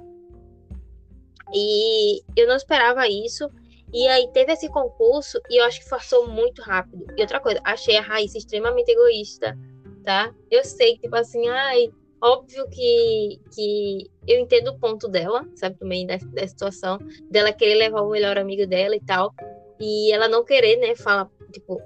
[1.54, 3.50] E eu não esperava isso.
[3.94, 7.06] E aí teve esse concurso e eu acho que passou muito rápido.
[7.16, 9.58] E outra coisa, achei a Raíssa extremamente egoísta,
[10.04, 10.34] tá?
[10.52, 11.90] Eu sei tipo assim, ai,
[12.22, 17.76] óbvio que, que eu entendo o ponto dela, sabe, também da, da situação, dela querer
[17.76, 19.34] levar o melhor amigo dela e tal.
[19.80, 21.82] E ela não querer, né, falar, tipo,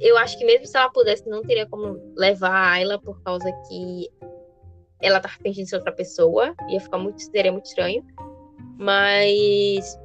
[0.00, 3.50] eu acho que mesmo se ela pudesse, não teria como levar a Ayla por causa
[3.68, 4.10] que
[5.02, 6.54] ela tá fingindo ser outra pessoa.
[6.68, 8.04] Ia ficar muito, seria muito estranho.
[8.78, 9.98] Mas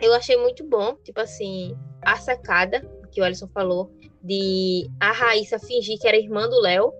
[0.00, 3.90] eu achei muito bom, tipo assim, a sacada que o Alisson falou
[4.22, 6.92] de a Raíssa fingir que era irmã do Léo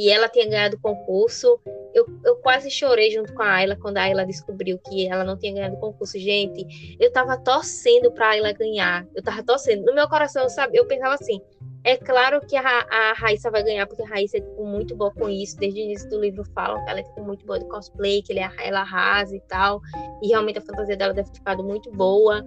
[0.00, 1.60] e ela tinha ganhado o concurso.
[1.92, 5.36] Eu, eu quase chorei junto com a Ayla quando a Ayla descobriu que ela não
[5.36, 6.18] tinha ganhado o concurso.
[6.18, 9.06] Gente, eu tava torcendo pra Ayla ganhar.
[9.14, 9.84] Eu tava torcendo.
[9.84, 10.78] No meu coração, sabe?
[10.78, 11.38] Eu pensava assim:
[11.84, 15.12] é claro que a, a Raíssa vai ganhar, porque a Raíssa é tipo, muito boa
[15.12, 15.58] com isso.
[15.58, 18.32] Desde o início do livro falam que ela é tipo, muito boa de cosplay, que
[18.38, 19.82] é, ela arrasa e tal.
[20.22, 22.42] E realmente a fantasia dela deve ter ficado muito boa.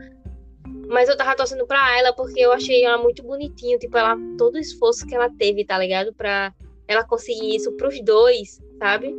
[0.88, 3.78] Mas eu tava torcendo pra ela porque eu achei ela muito bonitinha.
[3.78, 6.12] Tipo, ela, todo o esforço que ela teve, tá ligado?
[6.16, 6.52] Pra
[6.88, 9.16] ela conseguir isso pros dois, sabe?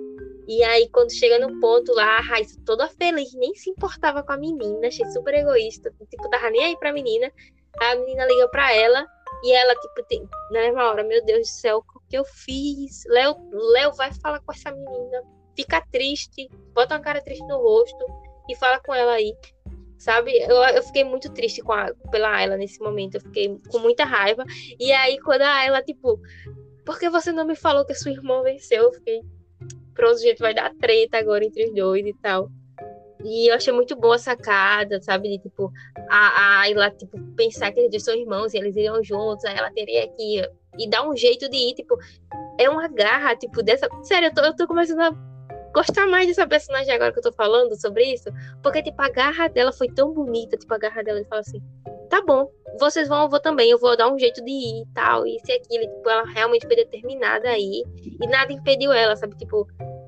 [0.46, 4.32] E aí, quando chega no ponto lá, a Raíssa toda feliz, nem se importava com
[4.32, 5.90] a menina, achei super egoísta.
[6.10, 7.32] Tipo, tava nem aí pra menina.
[7.80, 9.06] A menina liga pra ela
[9.42, 13.04] e ela, tipo, tem, na mesma hora, meu Deus do céu, o que eu fiz?
[13.06, 13.36] Léo,
[13.72, 15.22] Léo vai falar com essa menina,
[15.56, 18.04] fica triste, bota uma cara triste no rosto
[18.48, 19.34] e fala com ela aí.
[19.98, 20.36] Sabe?
[20.38, 24.04] Eu, eu fiquei muito triste com a, pela Ayla nesse momento, eu fiquei com muita
[24.04, 24.44] raiva.
[24.78, 26.20] E aí, quando a Ayla, tipo,
[26.84, 28.84] por que você não me falou que a sua irmã venceu?
[28.84, 29.22] Eu fiquei,
[29.94, 32.50] pronto, gente, vai dar treta agora entre os dois e tal.
[33.24, 35.30] E eu achei muito boa a sacada, sabe?
[35.30, 35.72] De, tipo,
[36.10, 39.70] a, a ela, tipo, pensar que eles são irmãos e eles iriam juntos, aí ela
[39.72, 41.96] teria que ir e dar um jeito de ir, tipo,
[42.58, 43.88] é uma garra, tipo, dessa.
[44.02, 45.10] Sério, eu tô, eu tô começando a
[45.72, 48.28] gostar mais dessa personagem agora que eu tô falando sobre isso,
[48.62, 51.62] porque, tipo, a garra dela foi tão bonita, tipo, a garra dela, ele fala assim,
[52.14, 52.48] tá bom,
[52.78, 55.46] vocês vão, eu vou também, eu vou dar um jeito de ir e tal, isso
[55.48, 57.82] e aquilo, tipo, ela realmente foi determinada aí,
[58.20, 59.66] e nada impediu ela, sabe, tipo,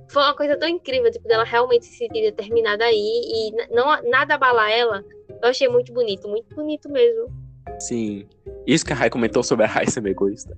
[0.09, 4.35] foi uma coisa tão incrível, tipo, dela realmente se sentir determinada aí e não, nada
[4.35, 5.05] abalar ela.
[5.43, 7.27] Eu achei muito bonito, muito bonito mesmo.
[7.81, 8.29] Sim.
[8.65, 10.57] Isso que a Rai comentou sobre a Rai ser egoísta.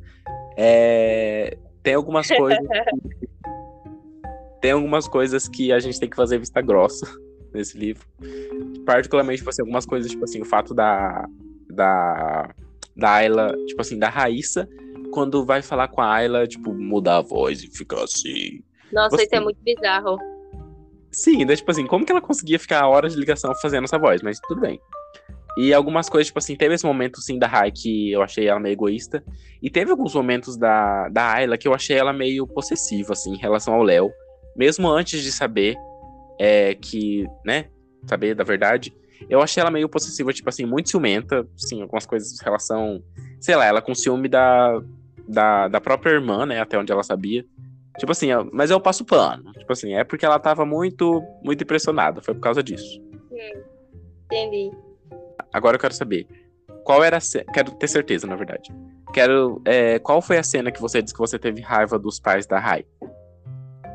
[0.57, 1.57] É...
[1.83, 2.61] Tem algumas coisas.
[4.61, 7.07] tem algumas coisas que a gente tem que fazer vista grossa
[7.53, 8.07] nesse livro.
[8.88, 11.29] Particularmente, tipo assim, algumas coisas, tipo assim, o fato da.
[11.68, 12.55] Da.
[12.96, 14.66] Da Ayla, tipo assim, da Raíssa,
[15.12, 18.61] quando vai falar com a Ayla, tipo, mudar a voz e ficar assim.
[18.90, 19.24] Nossa, Você...
[19.24, 20.16] isso é muito bizarro.
[21.12, 24.22] Sim, né, tipo assim, como que ela conseguia ficar horas de ligação fazendo essa voz?
[24.22, 24.81] Mas tudo bem.
[25.59, 28.59] E algumas coisas, tipo assim, teve esse momento, sim, da Rai que eu achei ela
[28.59, 29.22] meio egoísta.
[29.62, 33.38] E teve alguns momentos da, da Ayla que eu achei ela meio possessiva, assim, em
[33.38, 34.11] relação ao Léo.
[34.57, 35.77] Mesmo antes de saber
[36.40, 37.66] é, que, né,
[38.07, 38.95] saber da verdade.
[39.29, 43.03] Eu achei ela meio possessiva, tipo assim, muito ciumenta, sim, algumas coisas em relação,
[43.41, 44.81] sei lá, ela com ciúme da,
[45.27, 47.45] da, da própria irmã, né, até onde ela sabia.
[47.99, 49.53] Tipo assim, mas eu passo pano.
[49.53, 52.23] Tipo assim, é porque ela tava muito, muito impressionada.
[52.23, 53.01] Foi por causa disso.
[53.33, 53.63] Hum,
[54.25, 54.71] entendi.
[55.53, 56.27] Agora eu quero saber.
[56.85, 57.45] Qual era a cena.
[57.53, 58.73] Quero ter certeza, na verdade.
[59.13, 59.61] Quero.
[59.65, 62.61] É, qual foi a cena que você disse que você teve raiva dos pais da
[62.61, 62.87] Rai?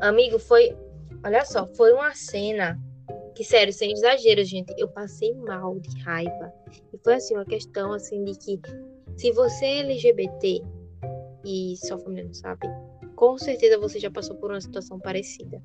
[0.02, 0.76] Amigo, foi.
[1.24, 2.78] Olha só, foi uma cena
[3.34, 6.52] que, sério, sem exagero, gente, eu passei mal de raiva.
[6.92, 8.60] E foi assim, uma questão assim de que
[9.16, 10.62] se você é LGBT
[11.44, 12.66] e sua família não sabe,
[13.16, 15.62] com certeza você já passou por uma situação parecida.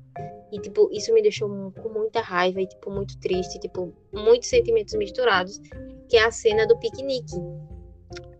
[0.52, 4.94] E, tipo, isso me deixou com muita raiva e, tipo, muito triste, tipo, muitos sentimentos
[4.94, 5.60] misturados,
[6.08, 7.36] que é a cena do piquenique.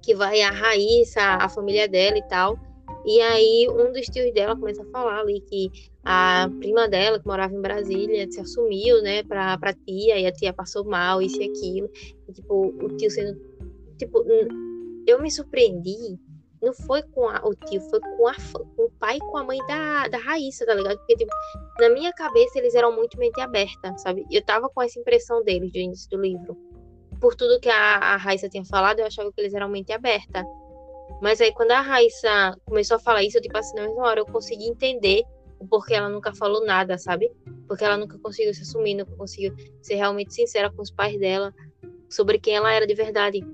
[0.03, 2.59] Que vai a Raíssa, a família dela e tal.
[3.05, 5.71] E aí, um dos tios dela começa a falar ali que
[6.05, 10.33] a prima dela, que morava em Brasília, se assumiu, né, pra, pra tia, e a
[10.33, 11.91] tia passou mal, isso e aquilo.
[12.29, 13.41] E, tipo, o tio sendo.
[13.99, 14.25] Tipo,
[15.07, 16.19] eu me surpreendi
[16.63, 18.35] não foi com a, o tio, foi com, a,
[18.77, 20.99] com o pai e com a mãe da, da Raíssa, tá ligado?
[20.99, 21.33] Porque, tipo,
[21.79, 24.27] na minha cabeça eles eram muito mente aberta, sabe?
[24.31, 26.57] Eu tava com essa impressão deles do início do livro.
[27.19, 30.45] Por tudo que a, a Raíssa tinha falado, eu achava que eles eram mente aberta.
[31.20, 34.20] Mas aí, quando a Raíssa começou a falar isso, eu, tipo assim, na mesma hora
[34.20, 35.22] eu consegui entender
[35.59, 37.30] o porquê ela nunca falou nada, sabe?
[37.68, 41.54] Porque ela nunca conseguiu se assumir, nunca conseguiu ser realmente sincera com os pais dela
[42.09, 43.44] sobre quem ela era de verdade.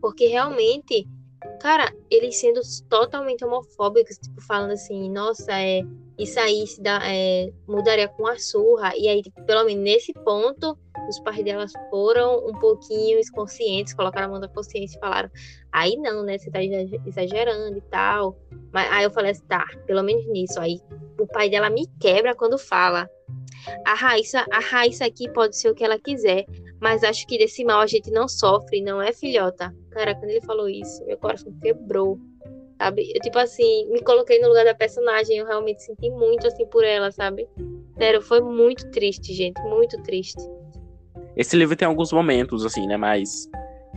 [0.00, 1.06] Porque realmente
[1.60, 5.82] Cara, eles sendo totalmente homofóbicos, tipo, falando assim, nossa, é
[6.22, 8.92] isso aí se dá, é, mudaria com a surra.
[8.96, 14.26] E aí, tipo, pelo menos nesse ponto, os pais delas foram um pouquinho inconscientes, colocaram
[14.26, 15.30] a mão na consciência e falaram:
[15.72, 16.38] aí não, né?
[16.38, 18.36] Você tá exagerando e tal.
[18.72, 20.60] Mas aí eu falei assim: tá, pelo menos nisso.
[20.60, 20.80] Aí
[21.18, 23.08] o pai dela me quebra quando fala.
[23.86, 26.44] A Raíssa, a Raíssa aqui pode ser o que ela quiser,
[26.80, 29.72] mas acho que desse mal a gente não sofre, não é filhota?
[29.90, 32.18] Cara, quando ele falou isso, meu coração quebrou
[32.82, 33.12] sabe?
[33.14, 36.84] Eu, tipo assim, me coloquei no lugar da personagem, eu realmente senti muito, assim, por
[36.84, 37.48] ela, sabe?
[37.96, 40.42] Sério, foi muito triste, gente, muito triste.
[41.36, 43.48] Esse livro tem alguns momentos, assim, né, mais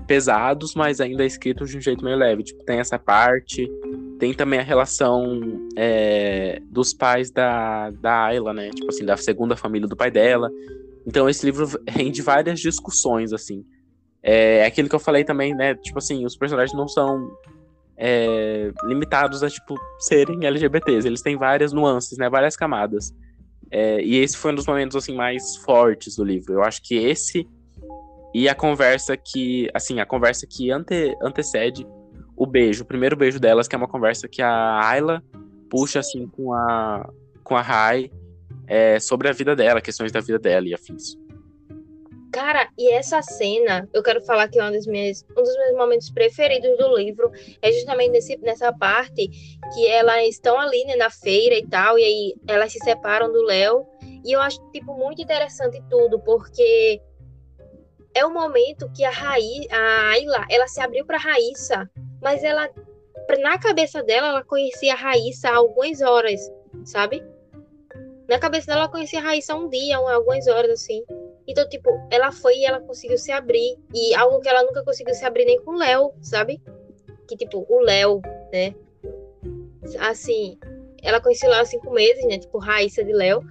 [0.05, 2.43] pesados, mas ainda é escrito de um jeito meio leve.
[2.43, 3.67] Tipo, tem essa parte,
[4.19, 5.41] tem também a relação
[5.75, 8.69] é, dos pais da, da Ayla, né?
[8.69, 10.51] Tipo assim, da segunda família do pai dela.
[11.07, 13.65] Então esse livro rende várias discussões, assim.
[14.21, 15.73] É, é aquilo que eu falei também, né?
[15.73, 17.27] Tipo assim, os personagens não são
[17.97, 21.07] é, limitados a, tipo, serem LGBTs.
[21.07, 22.29] Eles têm várias nuances, né?
[22.29, 23.13] Várias camadas.
[23.71, 26.53] É, e esse foi um dos momentos, assim, mais fortes do livro.
[26.53, 27.47] Eu acho que esse
[28.33, 31.87] e a conversa que, assim, a conversa que ante, antecede
[32.35, 35.23] o beijo, o primeiro beijo delas, que é uma conversa que a Ayla
[35.69, 37.09] puxa, assim, com a,
[37.43, 38.11] com a Rai
[38.67, 41.15] é, sobre a vida dela, questões da vida dela e afins.
[42.35, 45.77] Cara, e essa cena, eu quero falar que é um dos meus, um dos meus
[45.77, 49.29] momentos preferidos do livro, é justamente nesse, nessa parte
[49.73, 53.41] que elas estão ali né, na feira e tal, e aí elas se separam do
[53.41, 53.87] Léo.
[54.25, 57.01] E eu acho, tipo, muito interessante tudo, porque
[58.13, 61.89] é o momento que a Raí, a Ayla, ela se abriu para Raíssa,
[62.21, 62.69] mas ela,
[63.39, 66.41] na cabeça dela, ela conhecia a Raíssa há algumas horas,
[66.83, 67.23] sabe?
[68.27, 71.01] Na cabeça dela, ela conhecia a Raíssa um dia, algumas horas, assim.
[71.47, 73.77] Então, tipo, ela foi e ela conseguiu se abrir.
[73.93, 76.61] E algo que ela nunca conseguiu se abrir nem com o Léo, sabe?
[77.27, 78.73] Que, tipo, o Léo, né?
[79.99, 80.57] Assim,
[81.03, 82.39] ela conheceu lá há cinco meses, né?
[82.39, 83.41] Tipo, Raíssa de Léo.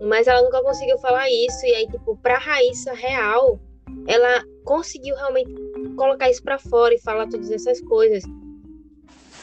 [0.00, 1.64] Mas ela nunca conseguiu falar isso.
[1.64, 3.60] E aí, tipo, pra Raíssa real,
[4.06, 5.52] ela conseguiu realmente
[5.96, 8.24] colocar isso pra fora e falar todas essas coisas.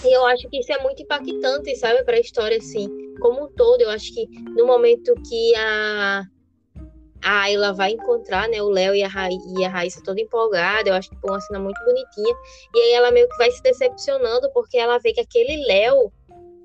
[0.04, 3.82] E eu acho que isso é muito impactante, sabe, pra história, assim, como um todo.
[3.82, 6.24] Eu acho que no momento que a
[7.24, 10.90] a Ayla vai encontrar, né, o Léo e a, Ra e a Raíssa toda empolgada,
[10.90, 12.36] eu acho que foi uma cena muito bonitinha,
[12.74, 16.12] e aí ela meio que vai se decepcionando, porque ela vê que aquele Léo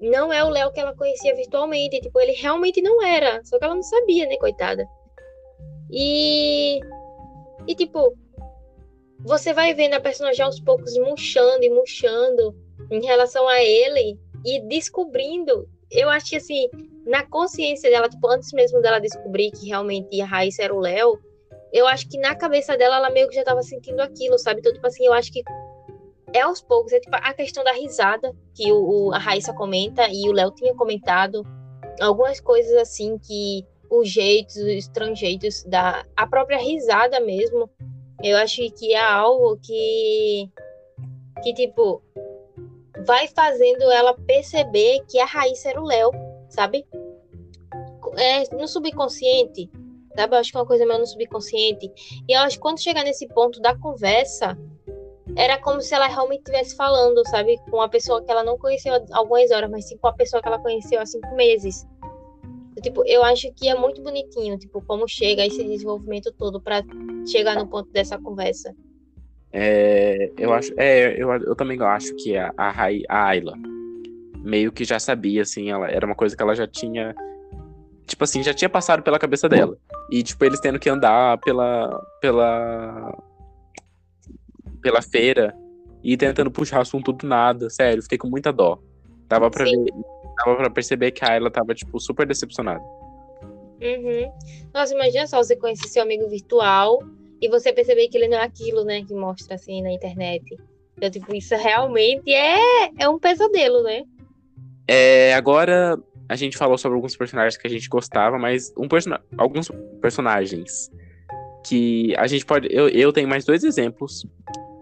[0.00, 3.64] não é o Léo que ela conhecia virtualmente, tipo, ele realmente não era, só que
[3.64, 4.86] ela não sabia, né, coitada.
[5.90, 6.80] E,
[7.66, 8.16] e tipo,
[9.20, 12.54] você vai vendo a personagem aos poucos murchando e murchando
[12.90, 16.68] em relação a ele, e descobrindo, eu acho que assim,
[17.06, 21.18] na consciência dela, tipo, antes mesmo dela descobrir que realmente a Raíssa era o Léo,
[21.72, 24.60] eu acho que na cabeça dela ela meio que já tava sentindo aquilo, sabe?
[24.60, 25.42] Então, tipo assim, eu acho que
[26.32, 30.08] é aos poucos, é tipo a questão da risada que o, o a Raíssa comenta
[30.08, 31.46] e o Léo tinha comentado,
[32.00, 37.70] algumas coisas assim que os jeitos, os estrangeiros da a própria risada mesmo,
[38.22, 40.50] eu acho que é algo que
[41.42, 42.02] que tipo
[43.06, 46.10] vai fazendo ela perceber que a Raíssa era o Léo
[46.56, 46.86] sabe?
[48.16, 49.70] É, no subconsciente,
[50.16, 50.34] sabe?
[50.34, 51.92] Eu acho que é uma coisa meio no subconsciente.
[52.26, 54.58] E eu acho que quando chegar nesse ponto da conversa,
[55.36, 57.58] era como se ela realmente estivesse falando, sabe?
[57.70, 60.40] Com uma pessoa que ela não conheceu há algumas horas, mas sim com a pessoa
[60.40, 61.86] que ela conheceu há cinco meses.
[62.82, 66.82] Tipo, eu acho que é muito bonitinho, tipo, como chega esse desenvolvimento todo para
[67.26, 68.74] chegar no ponto dessa conversa.
[69.52, 72.70] É, eu acho, é, eu, eu também acho que a, a,
[73.08, 73.54] a Ayla,
[74.46, 77.14] meio que já sabia, assim, ela era uma coisa que ela já tinha.
[78.06, 79.76] Tipo assim, já tinha passado pela cabeça dela.
[80.10, 82.00] E, tipo, eles tendo que andar pela.
[82.20, 83.18] pela.
[84.80, 85.54] pela feira
[86.02, 87.68] e tentando puxar assunto do nada.
[87.68, 88.78] Sério, fiquei com muita dó.
[89.28, 89.92] Dava pra, ver,
[90.38, 92.84] dava pra perceber que a Ayla tava, tipo, super decepcionada.
[93.82, 94.32] Uhum.
[94.72, 97.02] Nossa, imagina só você conhecer seu amigo virtual
[97.42, 100.56] e você perceber que ele não é aquilo, né, que mostra assim na internet.
[100.96, 104.04] Então, tipo, isso realmente é, é um pesadelo, né?
[104.88, 108.88] É, agora a gente falou sobre alguns personagens que a gente gostava, mas um
[109.36, 109.70] alguns
[110.00, 110.90] personagens
[111.66, 112.68] que a gente pode.
[112.70, 114.26] Eu, eu tenho mais dois exemplos.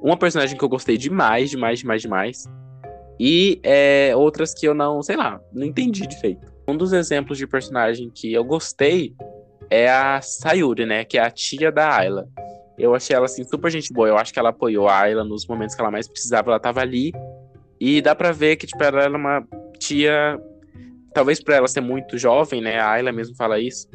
[0.03, 2.45] Uma personagem que eu gostei demais, demais, demais, demais.
[3.19, 6.53] E é, outras que eu não, sei lá, não entendi direito.
[6.69, 9.15] Um dos exemplos de personagem que eu gostei
[9.71, 11.05] é a Sayuri, né?
[11.05, 12.29] Que é a tia da Ayla.
[12.77, 14.09] Eu achei ela assim super gente boa.
[14.09, 16.51] Eu acho que ela apoiou a Ayla nos momentos que ela mais precisava.
[16.51, 17.13] Ela tava ali.
[17.81, 19.47] E dá pra ver que, tipo, ela era uma
[19.79, 20.39] tia.
[21.13, 22.79] Talvez por ela ser muito jovem, né?
[22.79, 23.89] A Ayla mesmo fala isso.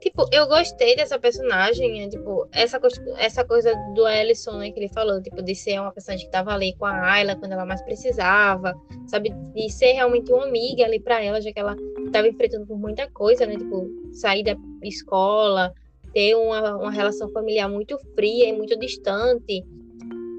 [0.00, 2.80] Tipo, eu gostei dessa personagem, é, tipo, essa,
[3.18, 6.52] essa coisa do Ellison, né, que ele falou, tipo, de ser uma personagem que tava
[6.52, 8.74] ali com a Ayla quando ela mais precisava,
[9.06, 9.30] sabe?
[9.54, 11.76] De ser realmente uma amiga ali para ela, já que ela
[12.12, 13.56] tava enfrentando por muita coisa, né?
[13.56, 15.72] Tipo, sair da escola,
[16.12, 19.64] ter uma, uma relação familiar muito fria e muito distante.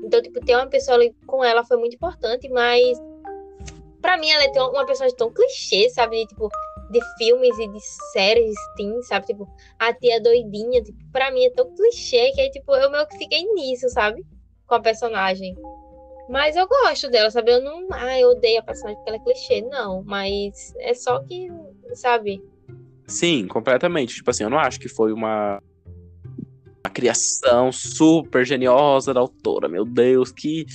[0.03, 2.97] Então, tipo, ter uma pessoa ali com ela foi muito importante, mas
[4.01, 6.21] para mim ela é uma personagem tão clichê, sabe?
[6.21, 6.49] De, tipo,
[6.89, 7.79] de filmes e de
[8.11, 9.27] séries, teen, sabe?
[9.27, 9.47] Tipo,
[9.79, 13.17] a tia doidinha, tipo, pra mim é tão clichê que aí, tipo, eu meio que
[13.17, 14.25] fiquei nisso, sabe?
[14.67, 15.55] Com a personagem.
[16.29, 17.51] Mas eu gosto dela, sabe?
[17.51, 17.87] Eu não.
[17.91, 20.03] Ah, eu odeio a personagem porque ela é clichê, não.
[20.03, 21.49] Mas é só que,
[21.93, 22.41] sabe?
[23.07, 24.15] Sim, completamente.
[24.15, 25.61] Tipo assim, eu não acho que foi uma,
[26.85, 29.67] uma criação super geniosa da autora.
[29.67, 30.65] Meu Deus, que,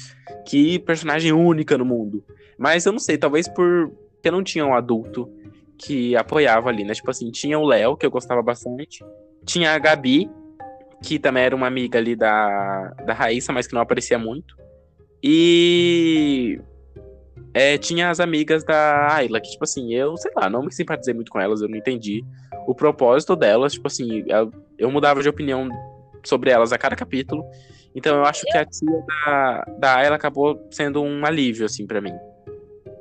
[0.47, 2.23] que personagem única no mundo.
[2.59, 3.93] Mas eu não sei, talvez por
[4.23, 5.31] que não tinha um adulto
[5.79, 6.95] que apoiava ali, né?
[6.95, 9.05] Tipo assim, tinha o Léo, que eu gostava bastante.
[9.45, 10.31] Tinha a Gabi,
[11.03, 14.57] que também era uma amiga ali da, da Raíssa, mas que não aparecia muito.
[15.23, 16.61] E
[17.53, 21.15] é, tinha as amigas da Ayla, que, tipo assim, eu, sei lá, não me simpatizei
[21.15, 22.25] muito com elas, eu não entendi
[22.67, 25.69] o propósito delas, tipo assim, eu, eu mudava de opinião
[26.25, 27.45] sobre elas a cada capítulo.
[27.95, 32.01] Então eu acho que a tia da, da Ayla acabou sendo um alívio, assim, para
[32.01, 32.13] mim.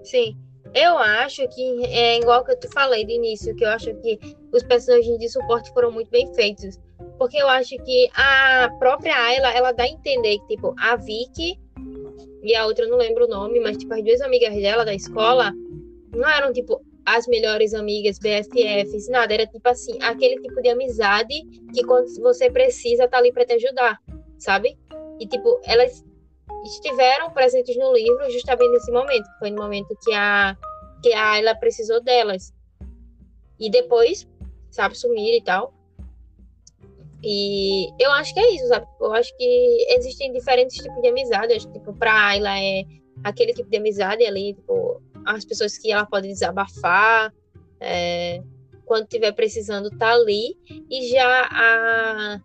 [0.05, 0.37] Sim.
[0.73, 4.19] Eu acho que é igual que eu te falei de início, que eu acho que
[4.51, 6.79] os personagens de suporte foram muito bem feitos.
[7.17, 11.57] Porque eu acho que a própria Ayla, ela dá a entender que, tipo, a Vicky
[12.43, 14.93] e a outra eu não lembro o nome, mas, tipo, as duas amigas dela da
[14.93, 15.53] escola
[16.13, 19.33] não eram, tipo, as melhores amigas, BFFs, nada.
[19.33, 21.41] Era, tipo assim, aquele tipo de amizade
[21.73, 23.99] que quando você precisa, tá ali pra te ajudar,
[24.37, 24.77] sabe?
[25.19, 26.03] E, tipo, elas
[26.65, 29.27] estiveram presentes no livro justamente nesse momento.
[29.39, 30.57] Foi no momento que a,
[31.01, 32.53] que a Ayla precisou delas.
[33.59, 34.27] E depois,
[34.69, 35.73] sabe, sumir e tal.
[37.23, 38.85] E eu acho que é isso, sabe?
[38.99, 41.51] Eu acho que existem diferentes tipos de amizade.
[41.51, 42.83] Eu acho que, tipo, pra Ayla é
[43.23, 47.33] aquele tipo de amizade ali, tipo, as pessoas que ela pode desabafar,
[47.79, 48.43] é,
[48.85, 50.55] quando tiver precisando, tá ali.
[50.89, 52.41] E já a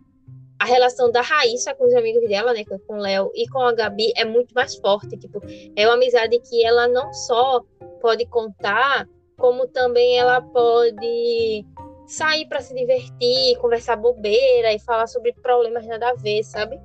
[0.61, 3.73] a relação da Raíssa com os amigos dela, né, com o Léo e com a
[3.73, 5.41] Gabi é muito mais forte, tipo,
[5.75, 7.63] é uma amizade que ela não só
[7.99, 9.09] pode contar,
[9.39, 11.65] como também ela pode
[12.05, 16.79] sair para se divertir, conversar bobeira e falar sobre problemas nada a ver, sabe?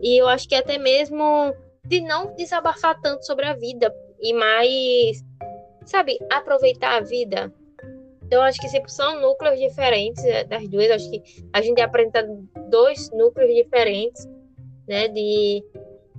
[0.00, 1.54] E eu acho que até mesmo
[1.84, 5.22] de não desabafar tanto sobre a vida e mais,
[5.84, 7.52] sabe, aproveitar a vida
[8.32, 10.90] então, acho que sempre são núcleos diferentes né, das duas.
[10.90, 11.22] Acho que
[11.52, 12.26] a gente apresenta
[12.70, 14.26] dois núcleos diferentes,
[14.88, 15.06] né?
[15.08, 15.62] De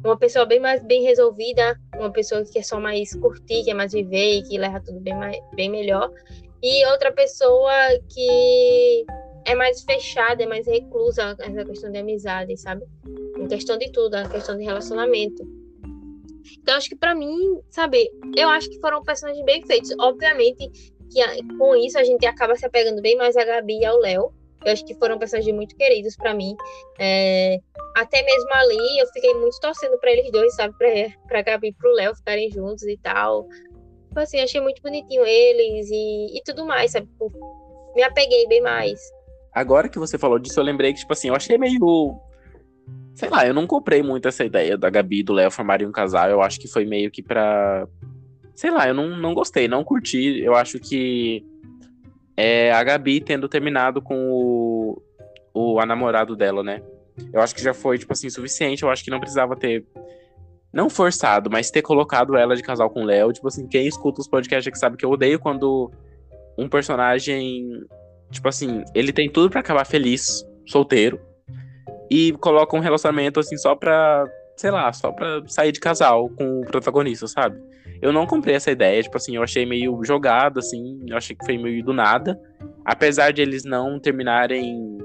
[0.06, 3.74] uma pessoa bem mais bem resolvida, uma pessoa que é só mais curtir, que é
[3.74, 6.12] mais viver e que leva tudo bem, mais, bem melhor.
[6.62, 7.74] E outra pessoa
[8.14, 9.06] que
[9.46, 12.86] é mais fechada, é mais reclusa essa questão de amizade, sabe?
[13.40, 15.44] Em questão de tudo, a questão de relacionamento.
[16.62, 19.92] Então, acho que para mim, sabe, eu acho que foram personagens bem feitos.
[20.00, 24.00] Obviamente, que com isso a gente acaba se apegando bem mais a Gabi e ao
[24.00, 24.34] Léo.
[24.66, 26.56] Eu acho que foram personagens muito queridos para mim.
[26.98, 27.60] É,
[27.96, 30.74] até mesmo ali, eu fiquei muito torcendo para eles dois, sabe?
[30.78, 30.90] Pra,
[31.28, 33.46] pra Gabi e pro Léo ficarem juntos e tal.
[34.08, 37.08] Tipo assim, achei muito bonitinho eles e, e tudo mais, sabe?
[37.08, 37.32] Tipo,
[37.96, 39.00] me apeguei bem mais.
[39.54, 42.18] Agora que você falou disso, eu lembrei que, tipo assim, eu achei meio.
[43.14, 45.92] Sei lá, eu não comprei muito essa ideia da Gabi e do Léo formarem um
[45.92, 46.30] casal.
[46.30, 47.88] Eu acho que foi meio que pra
[48.56, 50.42] sei lá, eu não, não gostei, não curti.
[50.42, 51.46] Eu acho que
[52.36, 55.02] é a Gabi tendo terminado com o,
[55.54, 56.82] o a namorado dela, né?
[57.32, 58.84] Eu acho que já foi, tipo assim, suficiente.
[58.84, 59.86] Eu acho que não precisava ter.
[60.72, 63.32] Não forçado, mas ter colocado ela de casal com o Léo.
[63.32, 65.92] Tipo assim, quem escuta os podcasts é que sabe que eu odeio quando
[66.58, 67.68] um personagem.
[68.32, 71.20] Tipo assim, ele tem tudo para acabar feliz, solteiro.
[72.10, 74.26] E coloca um relacionamento, assim, só pra.
[74.56, 77.60] Sei lá, só pra sair de casal com o protagonista, sabe?
[78.02, 81.46] Eu não comprei essa ideia, tipo assim, eu achei meio jogado, assim, eu achei que
[81.46, 82.40] foi meio do nada.
[82.86, 84.98] Apesar de eles não terminarem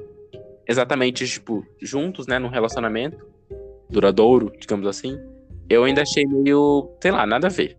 [0.66, 3.24] exatamente, tipo, juntos, né, num relacionamento
[3.88, 5.18] duradouro, digamos assim,
[5.70, 7.76] eu ainda achei meio, sei lá, nada a ver.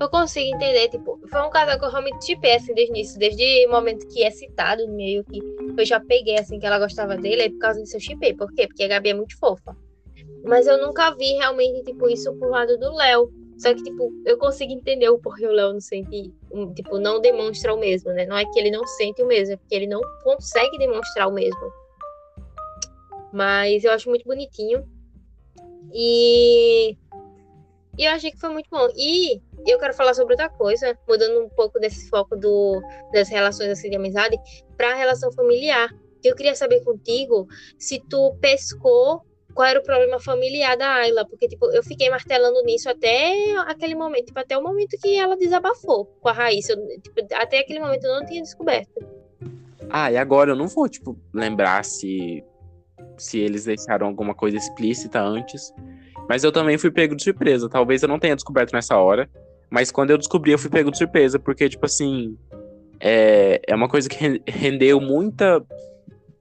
[0.00, 3.18] Eu consigo entender, tipo, foi um casal que eu realmente tipei, assim, desde o início,
[3.18, 5.40] desde o momento que é citado, meio que
[5.78, 8.34] eu já peguei, assim, que ela gostava dele, aí por causa disso eu chipei.
[8.34, 8.66] Por quê?
[8.66, 9.76] Porque a Gabi é muito fofa.
[10.44, 13.32] Mas eu nunca vi realmente, tipo, isso pro lado do Léo.
[13.56, 16.34] Só que, tipo, eu consigo entender o porquê o Léo não sente,
[16.74, 18.26] tipo, não demonstra o mesmo, né?
[18.26, 21.32] Não é que ele não sente o mesmo, é porque ele não consegue demonstrar o
[21.32, 21.72] mesmo.
[23.32, 24.86] Mas eu acho muito bonitinho.
[25.92, 26.96] E,
[27.96, 28.88] e eu achei que foi muito bom.
[28.96, 32.82] E eu quero falar sobre outra coisa, mudando um pouco desse foco do,
[33.12, 34.36] das relações assim, de amizade,
[34.76, 35.88] para a relação familiar.
[36.22, 37.46] Eu queria saber contigo
[37.78, 39.22] se tu pescou
[39.54, 43.94] qual era o problema familiar da Ayla, porque tipo, eu fiquei martelando nisso até aquele
[43.94, 47.80] momento, tipo, até o momento que ela desabafou com a Raíssa, eu, tipo, até aquele
[47.80, 48.92] momento eu não tinha descoberto.
[49.88, 52.42] Ah, e agora eu não vou, tipo, lembrar se
[53.16, 55.72] se eles deixaram alguma coisa explícita antes,
[56.28, 57.68] mas eu também fui pego de surpresa.
[57.68, 59.28] Talvez eu não tenha descoberto nessa hora,
[59.70, 62.36] mas quando eu descobri eu fui pego de surpresa, porque tipo assim,
[62.98, 65.64] é, é uma coisa que rendeu muita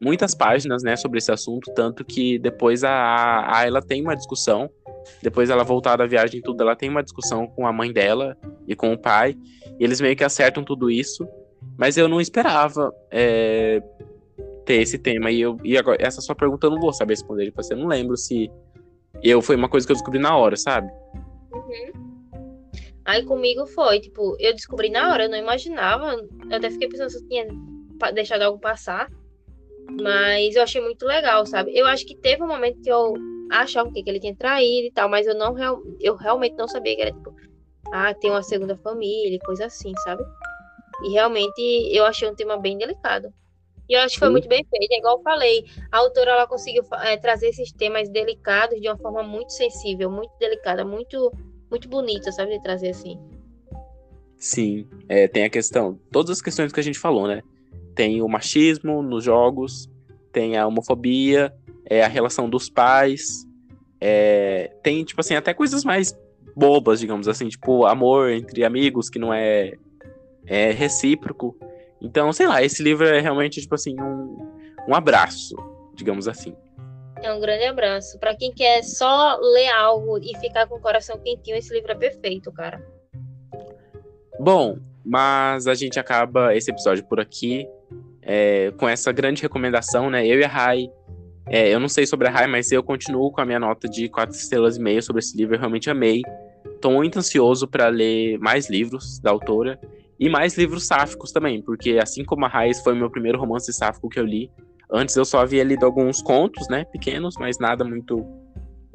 [0.04, 4.70] muitas páginas, né, sobre esse assunto, tanto que depois a, a ela tem uma discussão,
[5.22, 8.38] depois ela voltar da viagem e tudo, ela tem uma discussão com a mãe dela
[8.68, 9.38] e com o pai,
[9.80, 11.28] e eles meio que acertam tudo isso,
[11.78, 13.82] mas eu não esperava é,
[14.66, 17.46] ter esse tema, e, eu, e agora, essa sua pergunta eu não vou saber responder,
[17.46, 18.52] tipo, assim, eu não lembro se
[19.24, 20.92] eu foi uma coisa que eu descobri na hora, sabe?
[21.54, 22.04] Uhum.
[23.06, 26.14] Aí comigo foi, tipo, eu descobri na hora, eu não imaginava,
[26.50, 27.48] eu até fiquei pensando se eu tinha
[28.14, 29.10] deixado algo passar,
[29.90, 31.76] mas eu achei muito legal, sabe?
[31.76, 33.14] Eu acho que teve um momento que eu
[33.52, 35.56] achava que ele tinha traído e tal, mas eu não
[36.00, 37.36] eu realmente não sabia que era tipo,
[37.92, 40.24] ah, tem uma segunda família, coisa assim, sabe?
[41.04, 41.62] E realmente
[41.92, 43.34] eu achei um tema bem delicado.
[43.90, 46.48] E eu acho que foi muito bem feito, é igual eu falei, a autora ela
[46.48, 51.32] conseguiu é, trazer esses temas delicados de uma forma muito sensível, muito delicada, muito
[51.70, 53.20] muito bonita, sabe, de trazer assim.
[54.38, 57.42] Sim, é, tem a questão, todas as questões que a gente falou, né?
[57.96, 59.90] Tem o machismo nos jogos,
[60.32, 61.54] tem a homofobia,
[61.86, 63.48] é, a relação dos pais,
[64.02, 66.18] é, tem, tipo assim, até coisas mais
[66.56, 69.74] bobas, digamos assim, tipo amor entre amigos que não é,
[70.46, 71.56] é recíproco.
[72.02, 74.52] Então, sei lá, esse livro é realmente, tipo assim, um,
[74.88, 75.56] um abraço,
[75.96, 76.54] digamos assim.
[77.22, 78.20] É um grande abraço.
[78.20, 81.96] Para quem quer só ler algo e ficar com o coração quentinho, esse livro é
[81.96, 82.86] perfeito, cara.
[84.38, 87.66] Bom, mas a gente acaba esse episódio por aqui
[88.26, 90.26] é, com essa grande recomendação, né?
[90.26, 90.90] Eu e a Rai,
[91.48, 94.10] é, eu não sei sobre a Rai, mas eu continuo com a minha nota de
[94.10, 96.22] quatro estrelas e meia sobre esse livro, eu realmente amei.
[96.82, 99.80] Tô muito ansioso para ler mais livros da autora
[100.20, 103.72] e mais livros sáficos também, porque assim como a Rai foi o meu primeiro romance
[103.74, 104.50] sáfico que eu li,
[104.92, 108.26] antes eu só havia lido alguns contos, né, pequenos, mas nada muito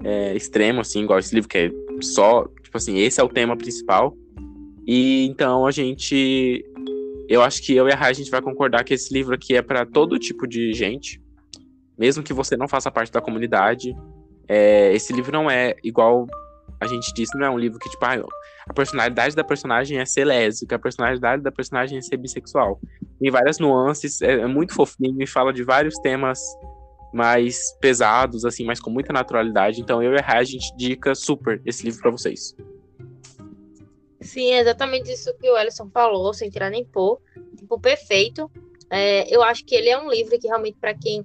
[0.05, 1.71] é, extremo, assim, igual esse livro que é
[2.01, 4.15] só, tipo assim, esse é o tema principal.
[4.87, 6.65] E então a gente
[7.29, 9.55] eu acho que eu e a Rai, a gente vai concordar que esse livro aqui
[9.55, 11.23] é para todo tipo de gente,
[11.97, 13.95] mesmo que você não faça parte da comunidade.
[14.49, 16.27] É, esse livro não é igual
[16.81, 18.25] a gente disse, não é um livro que, tipo, ah,
[18.69, 22.81] a personalidade da personagem é ser lésbica, a personalidade da personagem é ser bissexual.
[23.21, 26.41] Tem várias nuances, é, é muito fofinho e fala de vários temas
[27.13, 29.81] mais pesados, assim, mas com muita naturalidade.
[29.81, 32.55] Então eu e a Rai, a gente indica super esse livro para vocês.
[34.29, 37.19] Sim, é exatamente isso que o Ellison falou, sem tirar nem pôr.
[37.57, 38.51] Tipo, perfeito.
[38.91, 41.25] É, eu acho que ele é um livro que realmente, para quem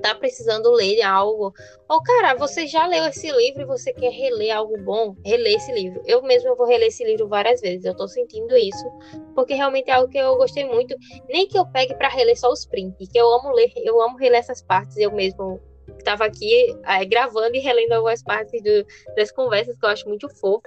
[0.00, 1.52] tá precisando ler algo,
[1.88, 5.72] ou cara, você já leu esse livro e você quer reler algo bom, reler esse
[5.72, 6.02] livro.
[6.06, 8.84] Eu mesmo vou reler esse livro várias vezes, eu tô sentindo isso,
[9.34, 10.94] porque realmente é algo que eu gostei muito.
[11.28, 14.18] Nem que eu pegue para reler só os prints, que eu amo ler, eu amo
[14.18, 15.60] reler essas partes, eu mesmo
[15.98, 18.86] estava aqui é, gravando e relendo algumas partes do,
[19.16, 20.62] das conversas que eu acho muito fofo.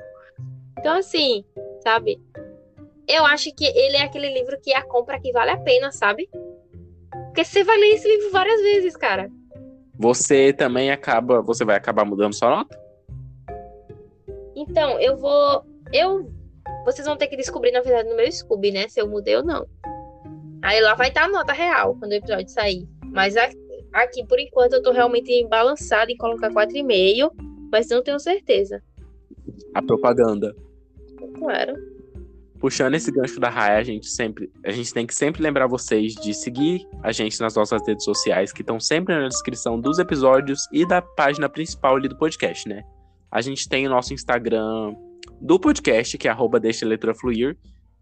[0.78, 1.43] Então, assim,
[1.84, 2.21] sabe?
[3.07, 5.91] Eu acho que ele é aquele livro que é a compra que vale a pena,
[5.91, 6.30] sabe?
[7.28, 9.30] Porque você vai ler esse livro várias vezes, cara.
[9.97, 11.41] Você também acaba.
[11.41, 12.80] Você vai acabar mudando sua nota?
[14.55, 15.65] Então, eu vou.
[15.93, 16.32] Eu.
[16.84, 18.88] Vocês vão ter que descobrir, na verdade, no meu Scooby, né?
[18.88, 19.65] Se eu mudei ou não.
[20.61, 22.88] Aí lá vai estar a nota real quando o episódio sair.
[23.05, 23.36] Mas
[23.93, 27.32] aqui, por enquanto, eu tô realmente balançada em colocar 4,5,
[27.71, 28.84] mas não tenho certeza.
[29.73, 30.55] A propaganda.
[31.47, 31.75] Claro.
[32.59, 36.13] Puxando esse gancho da Raia, a gente sempre, a gente tem que sempre lembrar vocês
[36.13, 40.67] de seguir a gente nas nossas redes sociais, que estão sempre na descrição dos episódios
[40.73, 42.83] e da página principal ali do podcast, né?
[43.31, 44.93] A gente tem o nosso Instagram
[45.39, 47.57] do podcast, que é arroba deixa a letra fluir.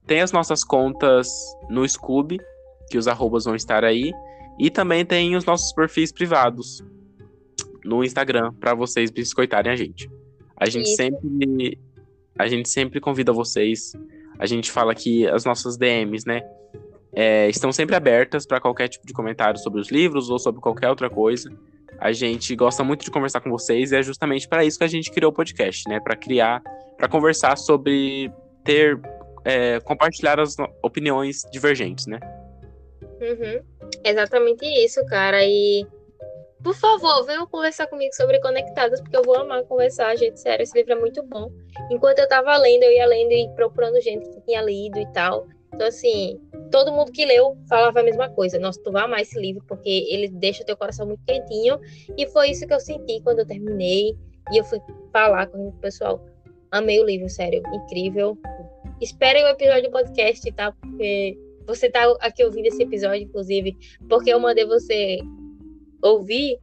[0.08, 1.30] Tem as nossas contas
[1.70, 2.40] no Scoob,
[2.90, 4.12] que os arrobas vão estar aí.
[4.58, 6.84] E também tem os nossos perfis privados
[7.84, 10.10] no Instagram, para vocês biscoitarem a gente.
[10.58, 10.96] A gente Isso.
[10.96, 11.78] sempre
[12.38, 13.94] a gente sempre convida vocês.
[14.38, 16.42] A gente fala que as nossas DMs, né,
[17.14, 20.90] é, estão sempre abertas para qualquer tipo de comentário sobre os livros ou sobre qualquer
[20.90, 21.50] outra coisa.
[21.98, 24.88] A gente gosta muito de conversar com vocês e é justamente para isso que a
[24.90, 26.62] gente criou o podcast, né, para criar,
[26.98, 28.30] para conversar sobre
[28.66, 29.00] ter,
[29.46, 32.20] é, compartilhar as opiniões divergentes, né?
[33.22, 33.62] Uhum.
[34.04, 35.44] Exatamente isso, cara.
[35.46, 35.88] E
[36.66, 40.40] por favor, venham conversar comigo sobre Conectadas, porque eu vou amar conversar, gente.
[40.40, 41.52] Sério, esse livro é muito bom.
[41.92, 45.48] Enquanto eu tava lendo, eu ia lendo e procurando gente que tinha lido e tal.
[45.72, 46.42] Então, assim,
[46.72, 48.58] todo mundo que leu falava a mesma coisa.
[48.58, 51.80] Nossa, tu vai amar esse livro, porque ele deixa teu coração muito quentinho.
[52.18, 54.18] E foi isso que eu senti quando eu terminei.
[54.52, 54.80] E eu fui
[55.14, 56.20] falar com o pessoal.
[56.72, 57.62] Amei o livro, sério.
[57.76, 58.36] Incrível.
[59.00, 60.72] Esperem o episódio do podcast, tá?
[60.72, 61.38] Porque
[61.68, 63.78] você tá aqui ouvindo esse episódio, inclusive,
[64.10, 65.20] porque eu mandei você
[66.10, 66.60] ouvir.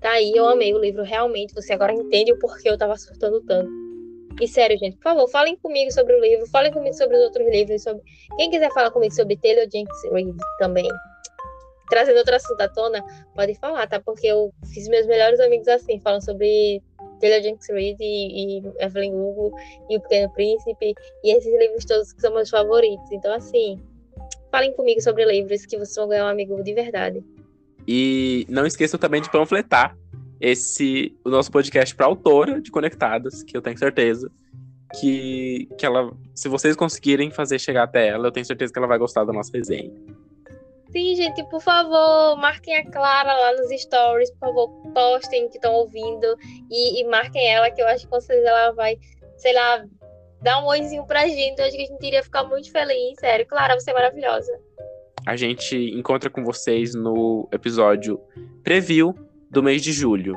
[0.00, 1.54] Tá aí, eu amei o livro, realmente.
[1.54, 3.70] Você agora entende o porquê eu tava surtando tanto.
[4.40, 7.46] E sério, gente, por favor, falem comigo sobre o livro, falem comigo sobre os outros
[7.50, 8.02] livros, sobre.
[8.38, 10.88] Quem quiser falar comigo sobre Taylor Jenkins Reid também,
[11.90, 13.04] trazendo outro assunto à tona,
[13.34, 14.00] pode falar, tá?
[14.00, 16.82] Porque eu fiz meus melhores amigos assim, falando sobre
[17.20, 19.52] Taylor Jenkins Reid e, e Evelyn Hugo
[19.90, 23.12] e O Pequeno Príncipe e esses livros todos que são meus favoritos.
[23.12, 23.78] Então, assim,
[24.50, 27.22] falem comigo sobre livros que vocês vão ganhar um amigo de verdade.
[27.86, 29.96] E não esqueçam também de panfletar
[30.40, 34.30] esse o nosso podcast para autora de Conectadas, que eu tenho certeza
[34.98, 38.88] que, que ela, se vocês conseguirem fazer chegar até ela, eu tenho certeza que ela
[38.88, 39.92] vai gostar da nossa resenha.
[40.90, 45.72] Sim, gente, por favor, marquem a Clara lá nos stories, por favor, postem que estão
[45.74, 46.36] ouvindo
[46.68, 48.98] e, e, marquem ela, que eu acho que com ela vai,
[49.36, 49.84] sei lá,
[50.42, 51.60] dar um oizinho pra gente.
[51.60, 53.46] Eu acho que a gente iria ficar muito feliz, sério.
[53.46, 54.50] Clara, você é maravilhosa.
[55.26, 58.20] A gente encontra com vocês no episódio
[58.62, 59.14] preview
[59.50, 60.34] do mês de julho,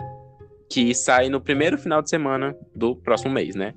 [0.69, 3.73] que sai no primeiro final de semana do próximo mês, né?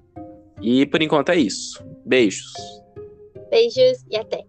[0.61, 1.85] E por enquanto é isso.
[2.05, 2.53] Beijos.
[3.51, 4.45] Beijos e até.